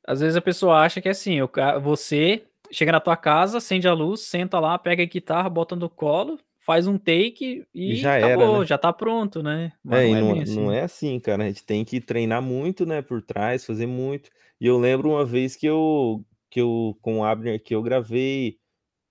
[0.07, 3.59] às vezes a pessoa acha que é assim, o ca- você chega na tua casa,
[3.59, 7.93] acende a luz, senta lá, pega a guitarra, bota no colo, faz um take e,
[7.93, 8.67] E já era, acabou, né?
[8.67, 9.73] já tá pronto, né?
[9.85, 10.61] Mas É, não é não, bem assim.
[10.61, 11.45] não é assim, cara.
[11.45, 14.29] A gente tem que treinar muito, né, por trás, fazer muito.
[14.61, 18.59] E eu lembro uma vez que eu, que eu com o Abner, que eu gravei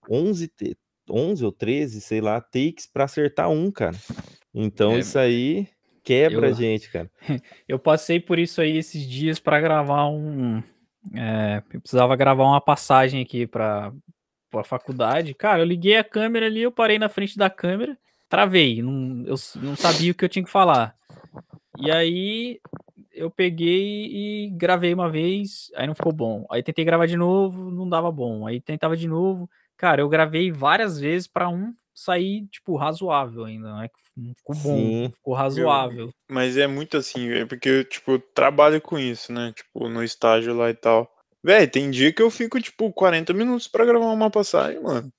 [0.09, 0.77] 11, te-
[1.09, 3.95] 11 ou 13, sei lá, takes pra acertar um, cara.
[4.53, 5.67] Então É, isso aí
[6.03, 7.09] quebra a eu- gente, cara.
[7.67, 10.61] Eu passei por isso aí esses dias pra gravar um.
[11.13, 13.47] é, eu precisava gravar uma passagem aqui
[14.55, 15.33] pra, pra faculdade.
[15.33, 17.97] Cara, eu liguei a câmera ali, eu parei na frente da câmera,
[18.29, 18.81] travei.
[18.81, 20.95] Não, eu não sabia o que eu tinha que falar.
[21.77, 22.59] E aí
[23.13, 26.45] eu peguei e gravei uma vez, aí não ficou bom.
[26.49, 28.47] Aí tentei gravar de novo, não dava bom.
[28.47, 29.49] Aí tentava de novo.
[29.77, 33.69] Cara, eu gravei várias vezes pra um sair, tipo, razoável ainda.
[33.69, 35.11] Não é que não ficou bom, Sim.
[35.13, 36.13] ficou razoável.
[36.29, 39.53] Mas é muito assim, é porque eu, tipo, eu trabalho com isso, né?
[39.53, 41.13] Tipo, no estágio lá e tal.
[41.45, 45.11] Véi, tem dia que eu fico, tipo, 40 minutos pra gravar uma passagem, mano.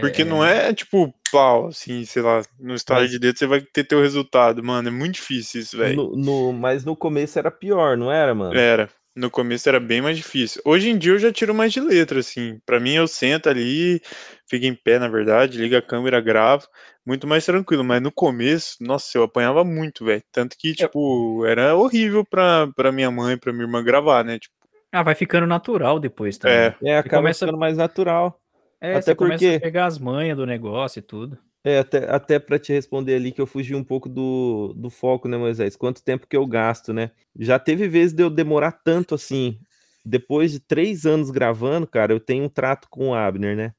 [0.00, 3.60] Porque não é, tipo, pau, assim, sei lá, no estágio Mas- de dedo você vai
[3.62, 4.88] ter teu resultado, mano.
[4.88, 5.96] É muito difícil isso, velho.
[5.96, 8.54] No, no- mas no começo era pior, não era, mano?
[8.58, 8.90] Era.
[9.16, 10.60] No começo era bem mais difícil.
[10.64, 12.58] Hoje em dia eu já tiro mais de letra, assim.
[12.66, 14.00] Pra mim eu sento ali,
[14.48, 16.66] fico em pé, na verdade, liga a câmera, gravo.
[17.06, 17.82] Muito mais tranquilo.
[17.82, 20.22] Mas no começo, nossa, eu apanhava muito, velho.
[20.30, 24.38] Tanto que, tipo, era horrível pra, pra minha mãe, pra minha irmã gravar, né?
[24.38, 24.54] Tipo,
[24.92, 26.56] Ah, vai ficando natural depois também.
[26.58, 26.76] É.
[26.82, 28.40] É, acaba começa- ficando mais natural.
[28.80, 31.38] É, Até você começa porque- a pegar as manhas do negócio e tudo.
[31.62, 35.28] É, até, até para te responder ali que eu fugi um pouco do, do foco,
[35.28, 35.76] né, Moisés?
[35.76, 37.10] Quanto tempo que eu gasto, né?
[37.38, 39.58] Já teve vezes de eu demorar tanto assim.
[40.04, 43.72] Depois de três anos gravando, cara, eu tenho um trato com o Abner, né?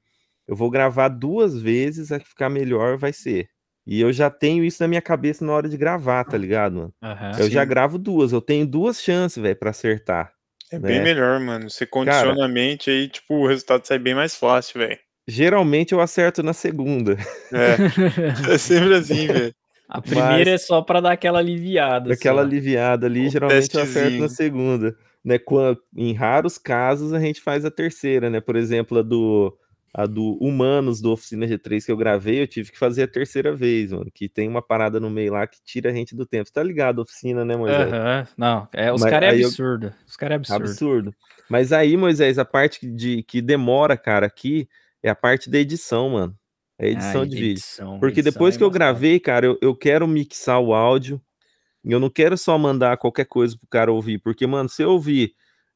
[0.48, 3.50] Eu vou gravar duas vezes, a que ficar melhor vai ser.
[3.88, 6.94] E eu já tenho isso na minha cabeça na hora de gravar, tá ligado, mano?
[7.02, 7.32] Aham.
[7.40, 7.68] Eu já Sim.
[7.70, 10.32] gravo duas, eu tenho duas chances, velho, pra acertar.
[10.72, 11.04] É bem né?
[11.04, 11.70] melhor, mano.
[11.70, 14.98] Você condiciona a mente aí, tipo, o resultado sai bem mais fácil, velho.
[15.28, 17.18] Geralmente eu acerto na segunda.
[17.54, 17.76] É,
[18.54, 19.54] é sempre assim, velho.
[19.88, 22.10] A primeira é só pra dar aquela aliviada.
[22.10, 22.48] Daquela só.
[22.48, 24.30] aliviada ali, O geralmente eu acerto na testezinho.
[24.30, 24.96] segunda.
[25.24, 25.38] Né?
[25.38, 28.40] Quan- Em raros casos a gente faz a terceira, né?
[28.40, 29.56] Por exemplo, a do,
[29.94, 33.54] a do Humanos do Oficina G3 que eu gravei, eu tive que fazer a terceira
[33.54, 34.10] vez, mano.
[34.14, 36.48] Que tem uma parada no meio lá que tira a gente do tempo.
[36.48, 37.92] Você tá ligado, oficina, né, Moisés?
[37.92, 39.94] Aham, Não, é, os caras é aí eu- absurdo.
[40.08, 40.64] Os caras é absurdo.
[40.70, 41.16] Absurdo.
[41.50, 44.70] Mas aí, Moisés, a parte que de, que demora, cara, aqui
[45.04, 46.36] é a parte da edição, mano.
[46.80, 47.52] É a edição de vídeo.
[47.52, 51.22] edição, Porque edição depois é que eu gravei, cara, eu, eu quero mixar o áudio.
[51.84, 54.20] Eu não quero só mandar qualquer coisa pro cara ouvir.
[54.20, 55.34] Porque, mano, se eu ouvir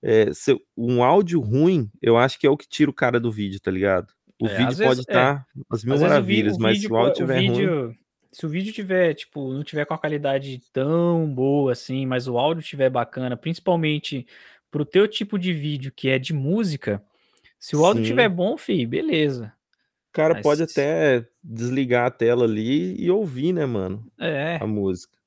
[0.07, 3.31] é, se um áudio ruim, eu acho que é o que tira o cara do
[3.31, 4.13] vídeo, tá ligado?
[4.39, 5.01] O É, vídeo pode vezes- é.
[5.11, 7.51] estar às mil o maravilhas, o mas vídeo se o áudio tiver ruim.
[7.51, 7.95] vídeo-
[8.31, 12.37] Se o vídeo tiver, tipo, não tiver com a qualidade tão boa assim, mas o
[12.37, 14.27] áudio tiver bacana, principalmente
[14.69, 17.01] pro teu tipo de vídeo que é de música,
[17.57, 18.09] se o áudio Sim.
[18.09, 19.53] tiver bom, fi, beleza.
[20.09, 24.05] O cara Mas- pode até desligar a tela ali e ouvir, né, mano?
[24.19, 25.17] É, a música.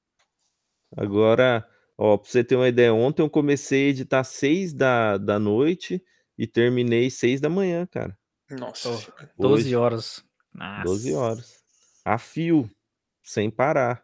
[0.97, 1.67] Agora,
[1.99, 6.03] ó, pra você ter uma ideia, ontem eu comecei a editar seis da, da noite
[6.39, 8.17] e terminei seis da manhã, cara.
[8.51, 9.31] Nossa senhora.
[9.37, 10.25] 12 Hoje, horas.
[10.55, 11.59] Nossa, 12 horas.
[12.05, 12.71] A fio,
[13.23, 14.03] sem parar.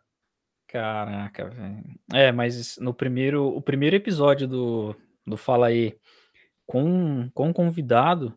[0.66, 1.84] Caraca, velho.
[2.12, 5.96] É, mas no primeiro, o primeiro episódio do, do Fala aí
[6.66, 8.36] com, com o convidado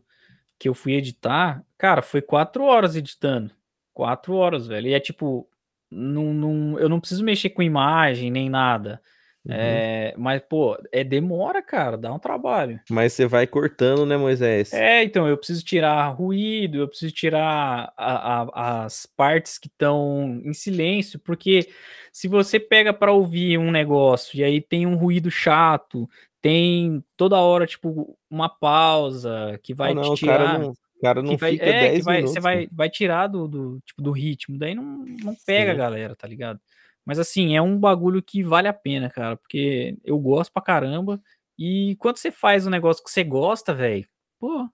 [0.58, 3.52] que eu fui editar, cara, foi quatro horas editando.
[3.92, 4.88] Quatro horas, velho.
[4.88, 5.48] E é tipo,
[5.90, 9.02] não, não, eu não preciso mexer com imagem nem nada.
[9.46, 9.54] Uhum.
[9.54, 12.78] É, mas, pô, é demora, cara, dá um trabalho.
[12.90, 14.72] Mas você vai cortando, né, Moisés?
[14.72, 20.40] É, então, eu preciso tirar ruído, eu preciso tirar a- a- as partes que estão
[20.44, 21.68] em silêncio, porque
[22.12, 26.08] se você pega para ouvir um negócio e aí tem um ruído chato,
[26.42, 30.58] tem toda hora, tipo, uma pausa que vai Ah, não, te o cara tirar.
[30.58, 32.32] não, o cara não vai, fica é, 10 que vai, minutos.
[32.34, 36.14] você vai, vai tirar do, do, tipo, do ritmo, daí não, não pega a galera,
[36.14, 36.60] tá ligado?
[37.08, 41.18] Mas assim, é um bagulho que vale a pena, cara, porque eu gosto pra caramba.
[41.58, 44.06] E quando você faz um negócio que você gosta, velho,
[44.38, 44.68] pô,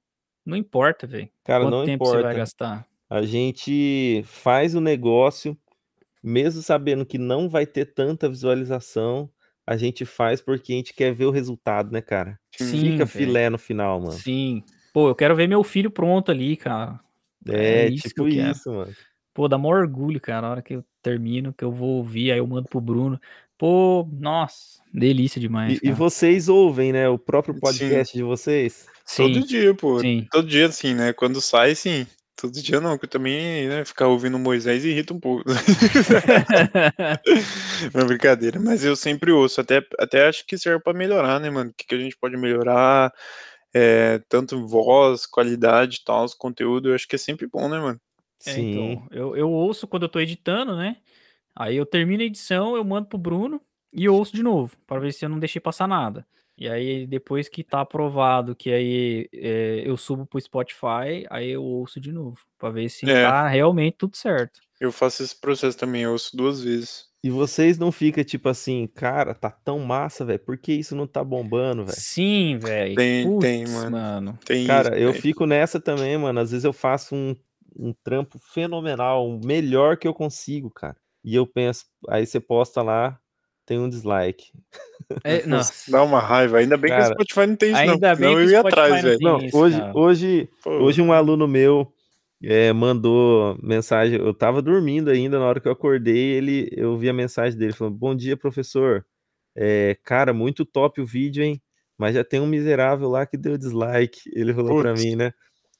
[0.45, 1.30] não importa, velho.
[1.45, 2.39] Cara, Quanto não tempo você vai importa.
[2.39, 2.87] gastar?
[3.09, 5.57] A gente faz o negócio,
[6.20, 9.30] mesmo sabendo que não vai ter tanta visualização,
[9.64, 12.37] a gente faz porque a gente quer ver o resultado, né, cara?
[12.57, 13.09] Sim, Fica velho.
[13.09, 14.11] filé no final, mano.
[14.11, 14.64] Sim.
[14.93, 16.99] Pô, eu quero ver meu filho pronto ali, cara.
[17.49, 18.51] É, É isso que tipo eu quero.
[18.51, 18.93] isso, mano.
[19.35, 22.39] Pô, dá maior orgulho, cara, na hora que eu termino, que eu vou ouvir, aí
[22.39, 23.20] eu mando pro Bruno.
[23.59, 27.09] Pô, nossa, delícia demais, E, e vocês ouvem, né?
[27.09, 27.61] O próprio Sim.
[27.61, 28.87] podcast de vocês?
[29.16, 29.99] Todo Sim, dia, pô.
[29.99, 30.26] sim.
[30.30, 31.12] Todo dia, assim, né?
[31.12, 32.07] Quando sai, sim.
[32.37, 35.45] Todo dia não, que eu também, né, ficar ouvindo Moisés irrita um pouco.
[37.95, 41.70] Não, brincadeira, mas eu sempre ouço, até, até acho que serve pra melhorar, né, mano?
[41.70, 43.12] O que, que a gente pode melhorar,
[43.72, 47.78] é, tanto voz, qualidade e tal, os conteúdo, eu acho que é sempre bom, né,
[47.78, 48.01] mano?
[48.47, 48.70] É, Sim.
[48.70, 50.97] então, eu, eu ouço quando eu tô editando, né?
[51.57, 53.61] Aí eu termino a edição, eu mando pro Bruno
[53.92, 56.26] e eu ouço de novo, para ver se eu não deixei passar nada.
[56.57, 61.62] E aí, depois que tá aprovado, que aí é, eu subo pro Spotify, aí eu
[61.64, 63.22] ouço de novo, para ver se É.
[63.24, 64.61] tá realmente tudo certo.
[64.80, 67.07] Eu faço esse processo também, eu ouço duas vezes.
[67.24, 70.38] E vocês não ficam tipo assim, cara, tá tão massa, velho.
[70.40, 71.97] Por que isso não tá bombando, velho?
[71.99, 72.95] Sim, velho.
[72.95, 73.90] Tem- tem, Putz, mano.
[73.90, 74.38] mano.
[74.45, 75.22] Tem Cara, isso, eu tem.
[75.22, 76.38] fico nessa também, mano.
[76.38, 77.34] Às vezes eu faço um,
[77.77, 80.97] um trampo fenomenal, o melhor que eu consigo, cara.
[81.25, 83.18] E eu penso, aí você posta lá,
[83.66, 84.53] tem um dislike.
[85.25, 85.91] É, Nossa.
[85.91, 87.93] Dá uma raiva, ainda bem que Cara, o Spotify não tem isso, não.
[87.95, 89.18] ainda bem Senão que eu ia atrás, não velho.
[89.20, 89.99] Não, isso, hoje, cara.
[89.99, 91.93] hoje, Pô, hoje um aluno meu
[92.43, 94.18] é, mandou mensagem.
[94.20, 96.33] Eu tava dormindo ainda na hora que eu acordei.
[96.33, 99.05] Ele, eu vi a mensagem dele falando: Bom dia, professor.
[99.57, 101.62] É, cara, muito top o vídeo, hein?
[101.97, 104.20] Mas já tem um miserável lá que deu dislike.
[104.35, 105.05] Ele falou pra Putz.
[105.05, 105.33] mim, né?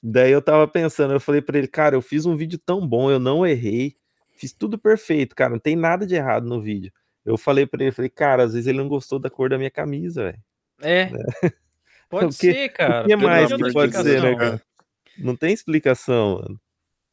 [0.07, 3.11] Daí eu tava pensando, eu falei pra ele, cara, eu fiz um vídeo tão bom,
[3.11, 3.97] eu não errei,
[4.37, 6.93] fiz tudo perfeito, cara, não tem nada de errado no vídeo.
[7.25, 9.71] Eu falei pra ele, falei, cara, às vezes ele não gostou da cor da minha
[9.71, 10.43] camisa, velho.
[10.83, 11.09] É.
[12.11, 13.05] Pode O que- ser, cara.
[13.05, 14.63] O que mais que pode ser, né, cara?
[15.17, 16.61] Não tem explicação, mano.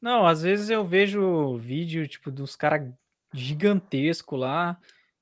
[0.01, 2.91] Não, às vezes eu vejo vídeo, tipo, dos caras
[3.33, 4.77] gigantesco lá,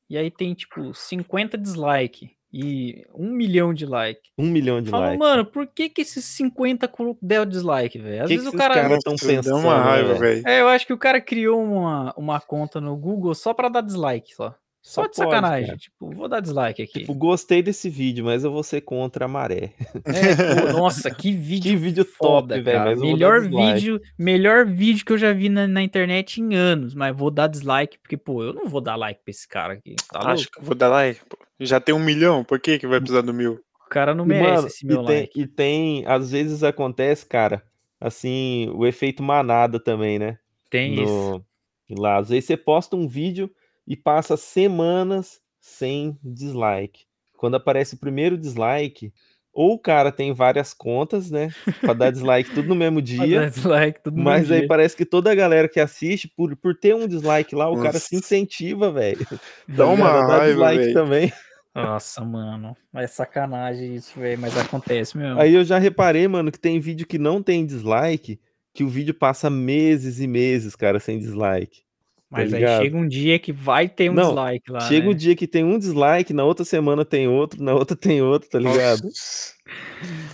[0.09, 4.21] e aí tem, tipo, 50 dislike e um milhão de like.
[4.37, 5.19] Um milhão de Fala, likes.
[5.19, 8.23] mano, por que que esses 50 colo- deu dislike, velho?
[8.23, 8.73] Às Que que vezes o esses cara...
[8.81, 10.47] caras pensando, uma raiva, né, velho.
[10.47, 13.81] É, eu acho que o cara criou uma, uma conta no Google só pra dar
[13.81, 14.55] dislike, só.
[14.81, 15.65] Só, Só de pode, sacanagem.
[15.67, 15.77] cara.
[15.77, 16.99] Tipo, vou dar dislike aqui.
[17.01, 19.73] Tipo, gostei desse vídeo, mas eu vou ser contra a maré.
[20.05, 25.11] É, pô, nossa, que vídeo, Que vídeo foda, top, velho, Melhor vídeo, melhor vídeo que
[25.11, 28.53] eu já vi na, na internet em anos, mas vou dar dislike porque, pô, eu
[28.53, 30.31] não vou dar like pra esse cara aqui, tá louco?
[30.33, 31.19] Acho que eu vou dar like.
[31.29, 31.37] pô.
[31.59, 33.59] Já tem um milhão, por que que vai precisar do mil?
[33.89, 35.41] cara não merece mano, esse meu e tem, like.
[35.41, 37.63] e tem, às vezes acontece, cara,
[37.99, 40.37] assim, o efeito manada também, né?
[40.69, 41.43] Tem isso.
[41.89, 43.49] No, lá, às vezes você posta um vídeo
[43.87, 47.05] e passa semanas sem dislike.
[47.35, 49.11] Quando aparece o primeiro dislike,
[49.51, 51.49] ou o cara tem várias contas, né?
[51.81, 53.49] Pra dar dislike tudo no mesmo Pra dar dia.
[53.49, 54.67] dislike tudo no Mas mesmo aí dia.
[54.67, 57.93] parece que toda a galera que assiste, por, por ter um dislike lá, o cara
[57.93, 57.99] Nossa.
[57.99, 59.25] se incentiva, velho.
[59.67, 60.93] Dá uma raiva, dislike velho.
[60.93, 61.33] também.
[61.75, 62.75] Nossa, mano.
[62.93, 64.39] É sacanagem isso, velho.
[64.41, 65.39] Mas acontece mesmo.
[65.39, 68.39] Aí eu já reparei, mano, que tem vídeo que não tem dislike,
[68.73, 71.81] que o vídeo passa meses e meses, cara, sem dislike.
[72.29, 72.83] Mas aí ligado?
[72.83, 74.81] chega um dia que vai ter um Não, dislike lá.
[74.81, 75.11] Chega né?
[75.11, 78.47] o dia que tem um dislike, na outra semana tem outro, na outra tem outro,
[78.49, 79.01] tá ligado?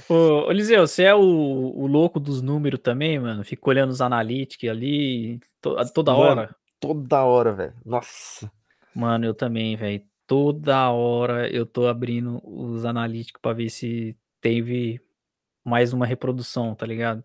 [0.10, 3.44] Ô, ô, Liseu, você é o, o louco dos números também, mano?
[3.46, 6.24] Fica olhando os analytics ali to- toda Mano.
[6.42, 6.56] hora.
[6.82, 7.74] Toda hora, velho.
[7.86, 8.52] Nossa.
[8.94, 10.02] Mano, eu também, velho.
[10.28, 15.00] Toda hora eu tô abrindo os analíticos pra ver se teve
[15.64, 17.24] mais uma reprodução, tá ligado?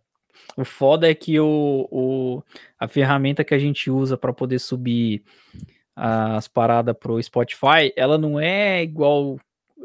[0.57, 2.43] O foda é que o, o-
[2.79, 5.23] a ferramenta que a gente usa pra poder subir
[5.95, 9.39] as paradas pro Spotify, ela não é igual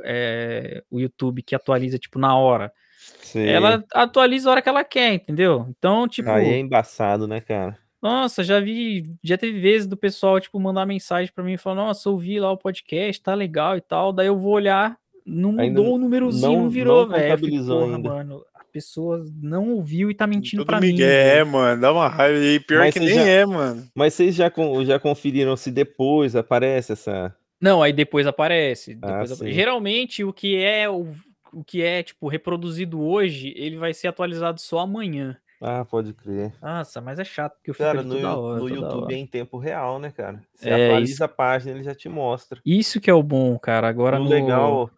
[0.03, 2.71] é, o YouTube que atualiza, tipo, na hora.
[2.97, 3.49] Sei.
[3.49, 5.65] Ela atualiza a hora que ela quer, entendeu?
[5.69, 7.77] Então, tipo, Aí é embaçado, né, cara?
[8.05, 11.75] Nossa, já vi, já teve vezes do pessoal, tipo, mandar mensagem pra mim e falar,
[11.77, 14.13] nossa, ouvi lá o podcast, tá legal e tal.
[14.13, 17.15] Daí eu vou olhar, não mudou o númerozinho, não- não virou, velho.
[17.21, 20.95] Eu fico, contabilizou Porra, ainda." mano, a pessoa não ouviu e tá mentindo pra mim.
[21.01, 21.81] É, mano.
[21.81, 22.37] Dá uma raiva.
[22.37, 23.87] E pior Mas que nem já- é, mano.
[23.95, 24.51] Mas vocês já,
[24.85, 27.35] já conferiram se depois aparece essa.
[27.59, 28.97] Não, aí depois aparece.
[29.01, 29.51] Ah, depois apa- sim.
[29.51, 31.07] Geralmente o que é o,
[31.53, 35.37] o que é, tipo, reproduzido hoje, ele vai ser atualizado só amanhã.
[35.61, 36.53] Ah, pode crer.
[36.61, 38.59] Nossa, mas é chato, eu fico Cara, no, hora.
[38.59, 40.41] no YouTube é em tempo real, né, cara?
[40.53, 42.59] Você É, atualiza isso- a página, ele já te mostra.
[42.65, 43.87] Isso que é o bom, cara.
[43.87, 44.29] Agora o no...
[44.29, 44.89] legal.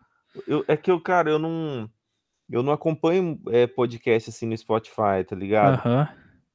[0.47, 1.89] eu- é que eu, cara, eu não.
[2.49, 5.75] Eu não acompanho é, podcast assim no Spotify, tá ligado?
[5.85, 6.07] Aham.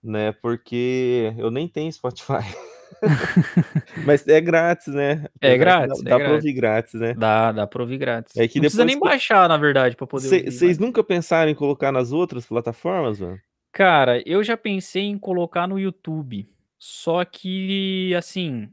[0.02, 0.32] Né?
[0.32, 2.42] Porque eu nem tenho Spotify.
[4.04, 5.26] Mas é grátis, né?
[5.40, 7.14] É que grátis, Dá, é dá pra ouvir grátis, né?
[7.14, 8.36] Dá, dá pra ouvir grátis.
[8.36, 10.50] É que não precisa nem que- baixar, na verdade, pra poder ouvir.
[10.50, 13.38] Vocês nunca pensaram em colocar nas outras plataformas, mano?
[13.72, 16.46] Cara, eu já pensei em colocar no YouTube.
[16.78, 18.68] Só que, assim,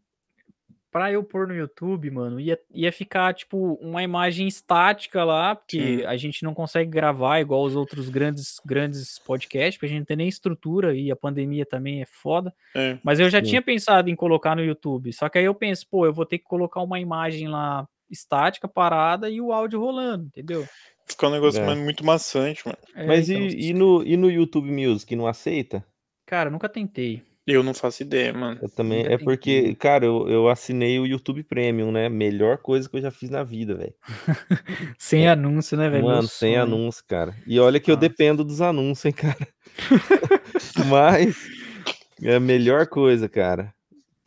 [0.92, 6.00] pra eu pôr no YouTube, mano, ia, ia ficar, tipo, uma imagem estática lá, porque
[6.00, 6.06] Sim.
[6.06, 10.06] a gente não consegue gravar igual os outros grandes, grandes podcasts, porque a gente não
[10.06, 12.54] tem nem estrutura e a pandemia também é foda.
[12.76, 12.98] É.
[13.04, 13.50] Mas eu já Sim.
[13.50, 15.14] tinha pensado em colocar no YouTube.
[15.14, 18.68] Só que aí eu penso, pô, eu vou ter que colocar uma imagem lá estática,
[18.68, 20.66] parada e o áudio rolando, entendeu?
[21.10, 21.76] Fica um negócio É.
[21.76, 22.78] muito maçante, mano.
[22.96, 25.84] É, Mas então, e, e no, e no YouTube Music, não aceita?
[26.26, 27.22] Cara, nunca tentei.
[27.48, 28.60] Eu não faço ideia, mano.
[28.62, 29.00] Eu também.
[29.04, 29.76] Nunca É porque, tentei.
[29.76, 32.08] cara, eu, eu assinei o YouTube Premium, né?
[32.08, 33.94] Melhor coisa que eu já fiz na vida, velho.
[35.00, 36.06] Sem anúncio, né, velho?
[36.06, 36.62] Mano, sem sonho.
[36.62, 37.34] anúncio, cara.
[37.48, 38.08] E olha que eu Nossa.
[38.08, 39.48] dependo dos anúncios, hein, cara.
[40.88, 41.36] Mas
[42.22, 43.74] é a melhor coisa, cara.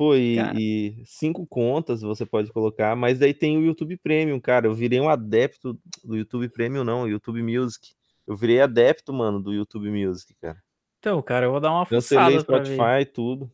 [0.02, 4.66] Pô, e, e cinco contas você pode colocar, mas daí tem o YouTube Premium, cara.
[4.66, 7.92] Eu virei um adepto do YouTube Premium, não, YouTube Music.
[8.26, 10.60] Eu virei adepto, mano, do YouTube Music, cara.
[10.98, 13.52] Então, cara, eu vou dar uma Cancelei fuçada pra ver, Spotify, tudo.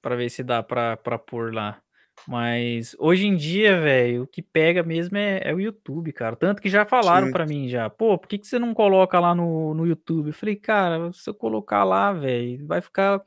[0.00, 1.82] pra ver se dá pra, pra pôr lá.
[2.26, 6.34] Mas hoje em dia, velho, o que pega mesmo é, é o YouTube, cara.
[6.34, 9.34] Tanto que já falaram pra mim já, pô, por que, que você não coloca lá
[9.34, 10.28] no, no YouTube?
[10.28, 13.22] Eu falei, cara, se eu colocar lá, velho, vai ficar.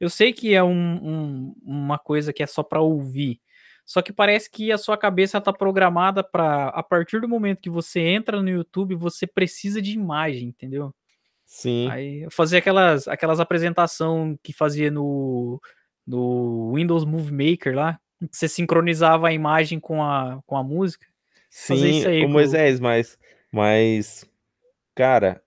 [0.00, 3.40] Eu sei que é um, um- uma coisa que é só pra ouvir.
[3.84, 7.70] Só que parece que a sua cabeça tá programada pra, a partir do momento que
[7.70, 10.94] você entra no YouTube, você precisa de imagem, entendeu?
[11.46, 11.88] Sim.
[11.90, 15.58] Aí eu fazia aquelas, aquelas apresentação que fazia no,
[16.06, 21.06] no Windows Movie Maker lá, que você sincronizava a imagem com a, com a música.
[21.48, 23.18] Sim, isso aí com- Moisés, mas,
[23.50, 24.26] mas,
[24.94, 25.42] cara,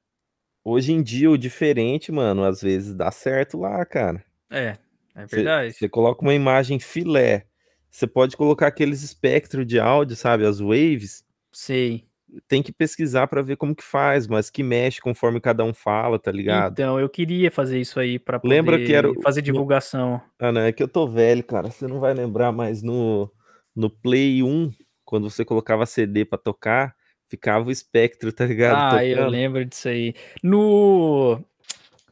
[0.66, 4.26] hoje em dia o diferente, mano, às vezes dá certo lá, cara.
[4.52, 4.78] É,
[5.16, 5.74] é verdade.
[5.74, 7.46] Você coloca uma imagem filé,
[7.90, 12.06] você pode colocar aqueles espectros de áudio, sabe, as waves, Sei.
[12.48, 16.20] tem que pesquisar pra ver como que faz, mas que mexe conforme cada um fala,
[16.20, 16.74] tá ligado?
[16.74, 20.22] Então, eu queria fazer isso aí pra poder Lembra que era fazer divulgação.
[20.38, 23.32] Ah, não, é que eu tô velho, cara, você não vai lembrar, mas no,
[23.76, 24.72] no Play 1,
[25.06, 26.96] quando você colocava CD pra tocar,
[27.28, 28.96] ficava o espectro, tá ligado?
[28.96, 29.32] Ah, eu Tocando.
[29.32, 30.14] lembro disso aí.
[30.44, 31.42] No,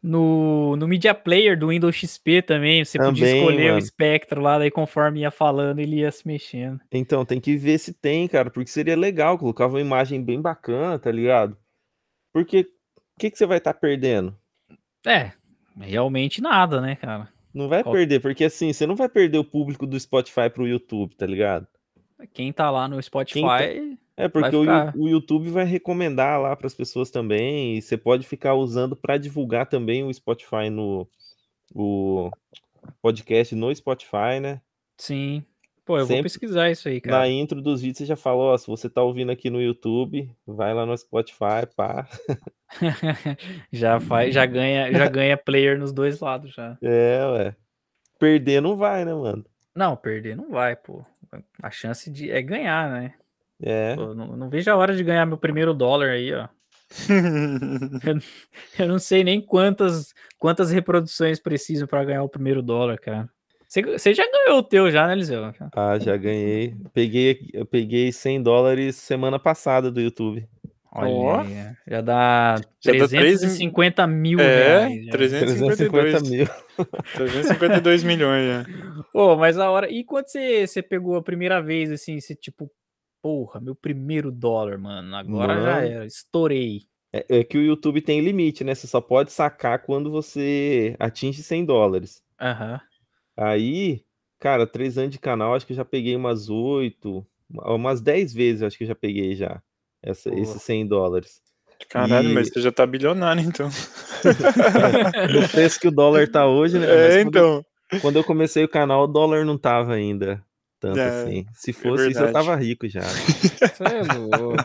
[0.01, 3.77] no, no Media Player do Windows XP também, você podia Também, escolher o mano.
[3.79, 6.79] espectro lá, daí conforme ia falando, ele ia se mexendo.
[6.91, 10.97] Então, tem que ver se tem, cara, porque seria legal, colocava uma imagem bem bacana,
[10.97, 11.57] tá ligado?
[12.33, 14.35] Porque o que, que você vai estar perdendo?
[15.05, 15.31] É,
[15.79, 17.27] realmente nada, né, cara?
[17.53, 20.67] Não vai Qual- perder, porque assim, você não vai perder o público do Spotify pro
[20.67, 21.67] YouTube, tá ligado?
[22.33, 24.65] Quem tá lá no Spotify, É, porque o,
[24.95, 29.17] o YouTube vai recomendar lá para as pessoas também, e você pode ficar usando para
[29.17, 31.07] divulgar também o Spotify no
[31.73, 32.29] o
[33.01, 34.61] podcast no Spotify, né?
[34.97, 35.43] Sim.
[35.85, 37.29] Pô, eu vou Sempre- pesquisar isso aí, Na cara.
[37.29, 40.73] intro dos vídeos você já falou, ó, se você tá ouvindo aqui no YouTube, vai
[40.73, 42.07] lá no Spotify, pá.
[43.71, 46.77] já faz, já ganha, já ganha player nos dois lados já.
[46.81, 47.55] É, ué.
[48.19, 49.45] Perder não vai, né, mano?
[49.75, 51.03] Não, perder não vai, pô.
[51.61, 53.13] A chance de é ganhar, né?
[53.61, 53.95] É.
[53.95, 56.47] Pô, não, não vejo a hora de ganhar meu primeiro dólar aí, ó.
[58.79, 63.29] Eu não sei nem quantas quantas reproduções precisam pra ganhar o primeiro dólar, cara.
[63.67, 65.53] Você, você já ganhou o teu já, né, Eliseu?
[65.75, 66.75] Ah, já ganhei.
[66.91, 70.47] Peguei, eu peguei 100 dólares semana passada do YouTube.
[70.91, 71.75] Olha é.
[71.87, 75.05] já dá Já dá três 350 mil É, reais.
[75.05, 75.11] já.
[75.11, 76.47] 352, 350 mil.
[77.13, 78.65] 352 milhões já.
[79.13, 79.87] Pô, mas a hora.
[79.87, 82.71] E quando você, você pegou a primeira vez, assim, você tipo,
[83.21, 85.15] porra, meu primeiro dólar, mano.
[85.15, 85.87] Agora já Mano.
[85.87, 86.83] era, estourei.
[87.11, 88.75] É, é que o YouTube tem limite, né?
[88.75, 92.21] Você só pode sacar quando você atinge 100 dólares.
[92.39, 92.79] Aham.
[93.35, 94.03] Aí,
[94.39, 98.61] cara, três anos de canal, acho que eu já peguei umas oito, umas 10 vezes,
[98.61, 99.61] eu acho que eu já peguei já
[100.03, 100.41] essa, Boa.
[100.41, 101.41] esses 100 dólares.
[101.89, 103.69] Caralho, E- mas você já tá bilionário, então.
[105.33, 106.85] No preço que o dólar tá hoje, né?
[106.87, 107.65] Mas É, quando, então.
[108.01, 110.43] quando eu comecei o canal, o dólar não tava ainda
[110.79, 111.45] tanto É, assim.
[111.53, 113.01] Se fosse isso, eu tava rico já.
[113.03, 114.55] Você é louco.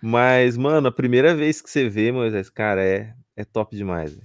[0.00, 4.16] Mas, mano, a primeira vez que você vê, Moisés, cara, é, é top demais.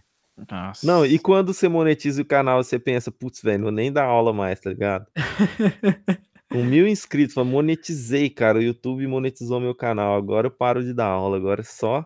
[0.50, 0.86] Nossa.
[0.86, 4.06] Não, e quando você monetiza o canal, você pensa, putz, velho, não vou nem dar
[4.06, 5.08] aula mais, tá ligado?
[6.52, 8.60] Com mil inscritos, fala, monetizei, cara.
[8.60, 10.16] O YouTube monetizou meu canal.
[10.16, 11.38] Agora eu paro de dar aula.
[11.38, 12.06] Agora é só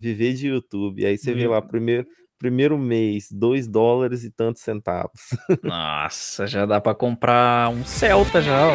[0.00, 1.04] viver de YouTube.
[1.04, 2.06] Aí você vê Meu- lá, primeiro,
[2.44, 5.30] primeiro mês, dois dólares e tantos centavos.
[5.64, 8.74] Nossa, já dá pra comprar um Celta já, ó.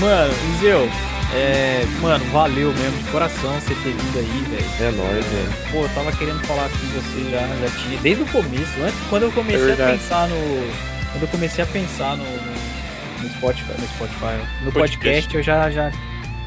[0.00, 0.88] Mano, Iseu,
[1.34, 4.88] é, mano, valeu mesmo de coração você ter vindo aí, velho.
[4.88, 5.52] É nóis, velho.
[5.72, 9.22] Pô, eu tava querendo falar com você já, já tinha, desde o começo, antes, quando
[9.24, 9.98] eu comecei a verdade.
[9.98, 10.36] pensar no.
[11.12, 14.96] Quando eu comecei a pensar no, no, Spotify, no Spotify, no Podcast.
[15.28, 15.92] podcast, eu já, já,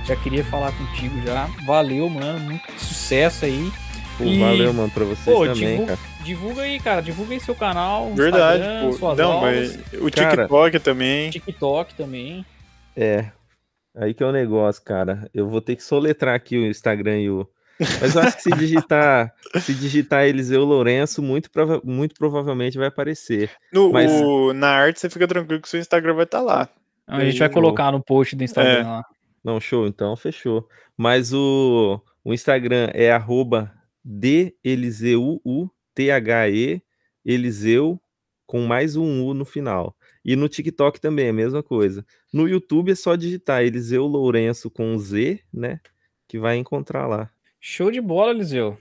[0.06, 1.50] já queria falar contigo já.
[1.66, 3.72] Valeu, mano, muito sucesso aí.
[4.18, 6.00] Pô, E- valeu, mano, pra vocês Pô, também, divulga, cara.
[6.24, 8.94] divulga aí, cara, divulga aí seu canal, Verdade, Instagram, pô.
[8.98, 9.56] suas Não, aulas,
[9.92, 11.30] mas o Cara- TikTok também.
[11.30, 12.46] TikTok também.
[12.96, 13.26] É.
[13.98, 15.30] Aí que é o negócio, cara.
[15.34, 17.48] Eu vou ter que soletrar aqui o Instagram e o.
[18.02, 22.88] Mas eu acho que se digitar, se digitar Eliseu Lourenço, muito, prova- muito provavelmente vai
[22.88, 23.52] aparecer.
[23.72, 26.68] No, Mas- o- na arte você fica tranquilo que seu Instagram vai estar lá.
[27.08, 28.84] A gente vai colocar no post do Instagram É.
[28.84, 29.06] lá.
[29.44, 30.68] Não, show, então fechou.
[30.98, 33.72] Mas o, o Instagram é arroba
[34.04, 35.42] DEliseu,
[35.94, 36.82] T-H-E,
[37.26, 38.00] Eliseu,
[38.46, 39.96] com mais um U no final.
[40.28, 42.06] E no TikTok também é a mesma coisa.
[42.34, 45.80] No YouTube é só digitar Eliseu Lourenço com Z, né?
[46.28, 47.30] Que vai encontrar lá.
[47.62, 48.78] Show de bola, Eliseu.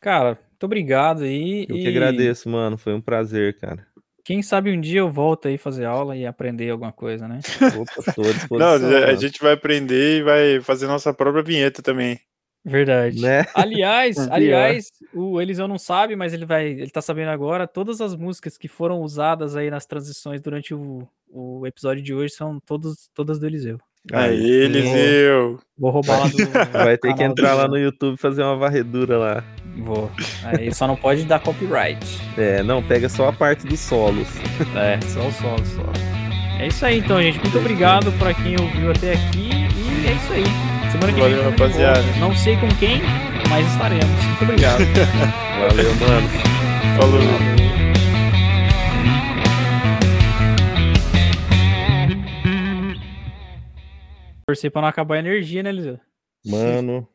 [0.00, 1.66] Cara, muito obrigado aí.
[1.68, 2.76] Eu e que agradeço, mano.
[2.76, 3.86] Foi um prazer, cara.
[4.24, 7.40] Quem sabe um dia eu volto aí fazer aula e aprender alguma coisa, né?
[7.78, 8.88] Opa, tô à Não, disposição.
[8.98, 9.16] a mano.
[9.20, 12.18] gente vai aprender e vai fazer nossa própria vinheta também.
[12.68, 13.20] Verdade.
[13.20, 13.44] Né?
[13.54, 14.32] Aliás, Pior.
[14.32, 17.66] aliás, o Eliseu não sabe, mas ele vai, ele tá sabendo agora.
[17.66, 22.34] Todas as músicas que foram usadas aí nas transições durante o, o episódio de hoje
[22.34, 23.78] são todos, todas do Eliseu.
[24.12, 24.40] Aí.
[24.40, 25.58] Eliseu.
[25.76, 26.36] Vou roubar lá do.
[26.72, 29.44] Vai ter que entrar lá no YouTube e fazer uma varredura lá.
[29.78, 30.10] Vou.
[30.44, 31.98] Aí só não pode dar copyright.
[32.36, 34.28] É, não, pega só a parte dos solos.
[34.74, 35.82] É, só o solo, só.
[36.58, 37.38] É isso aí então, gente.
[37.40, 39.50] Muito obrigado pra quem ouviu até aqui.
[39.50, 40.77] E é isso aí.
[40.90, 41.44] Semana que Valeu, vem.
[41.44, 42.02] de rapaziada.
[42.18, 43.00] Não sei com quem,
[43.48, 44.24] mas estaremos.
[44.24, 44.78] Muito obrigado.
[45.68, 46.28] Valeu, mano.
[46.98, 47.20] Falou.
[54.46, 55.98] Torcer pra não acabar a energia, né, Eliseu?
[56.46, 57.06] Mano.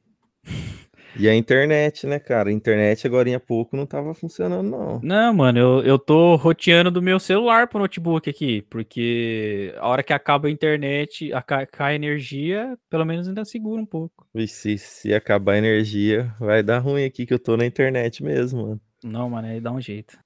[1.18, 2.50] E a internet, né, cara?
[2.50, 5.00] A internet agora há pouco não tava funcionando, não.
[5.00, 10.02] Não, mano, eu, eu tô roteando do meu celular pro notebook aqui, porque a hora
[10.04, 14.26] que acaba a internet, a, ca- cai a energia, pelo menos ainda segura um pouco.
[14.34, 18.24] Vixe, se, se acabar a energia, vai dar ruim aqui que eu tô na internet
[18.24, 18.82] mesmo, mano.
[19.04, 20.18] Não, mano, aí dá um jeito.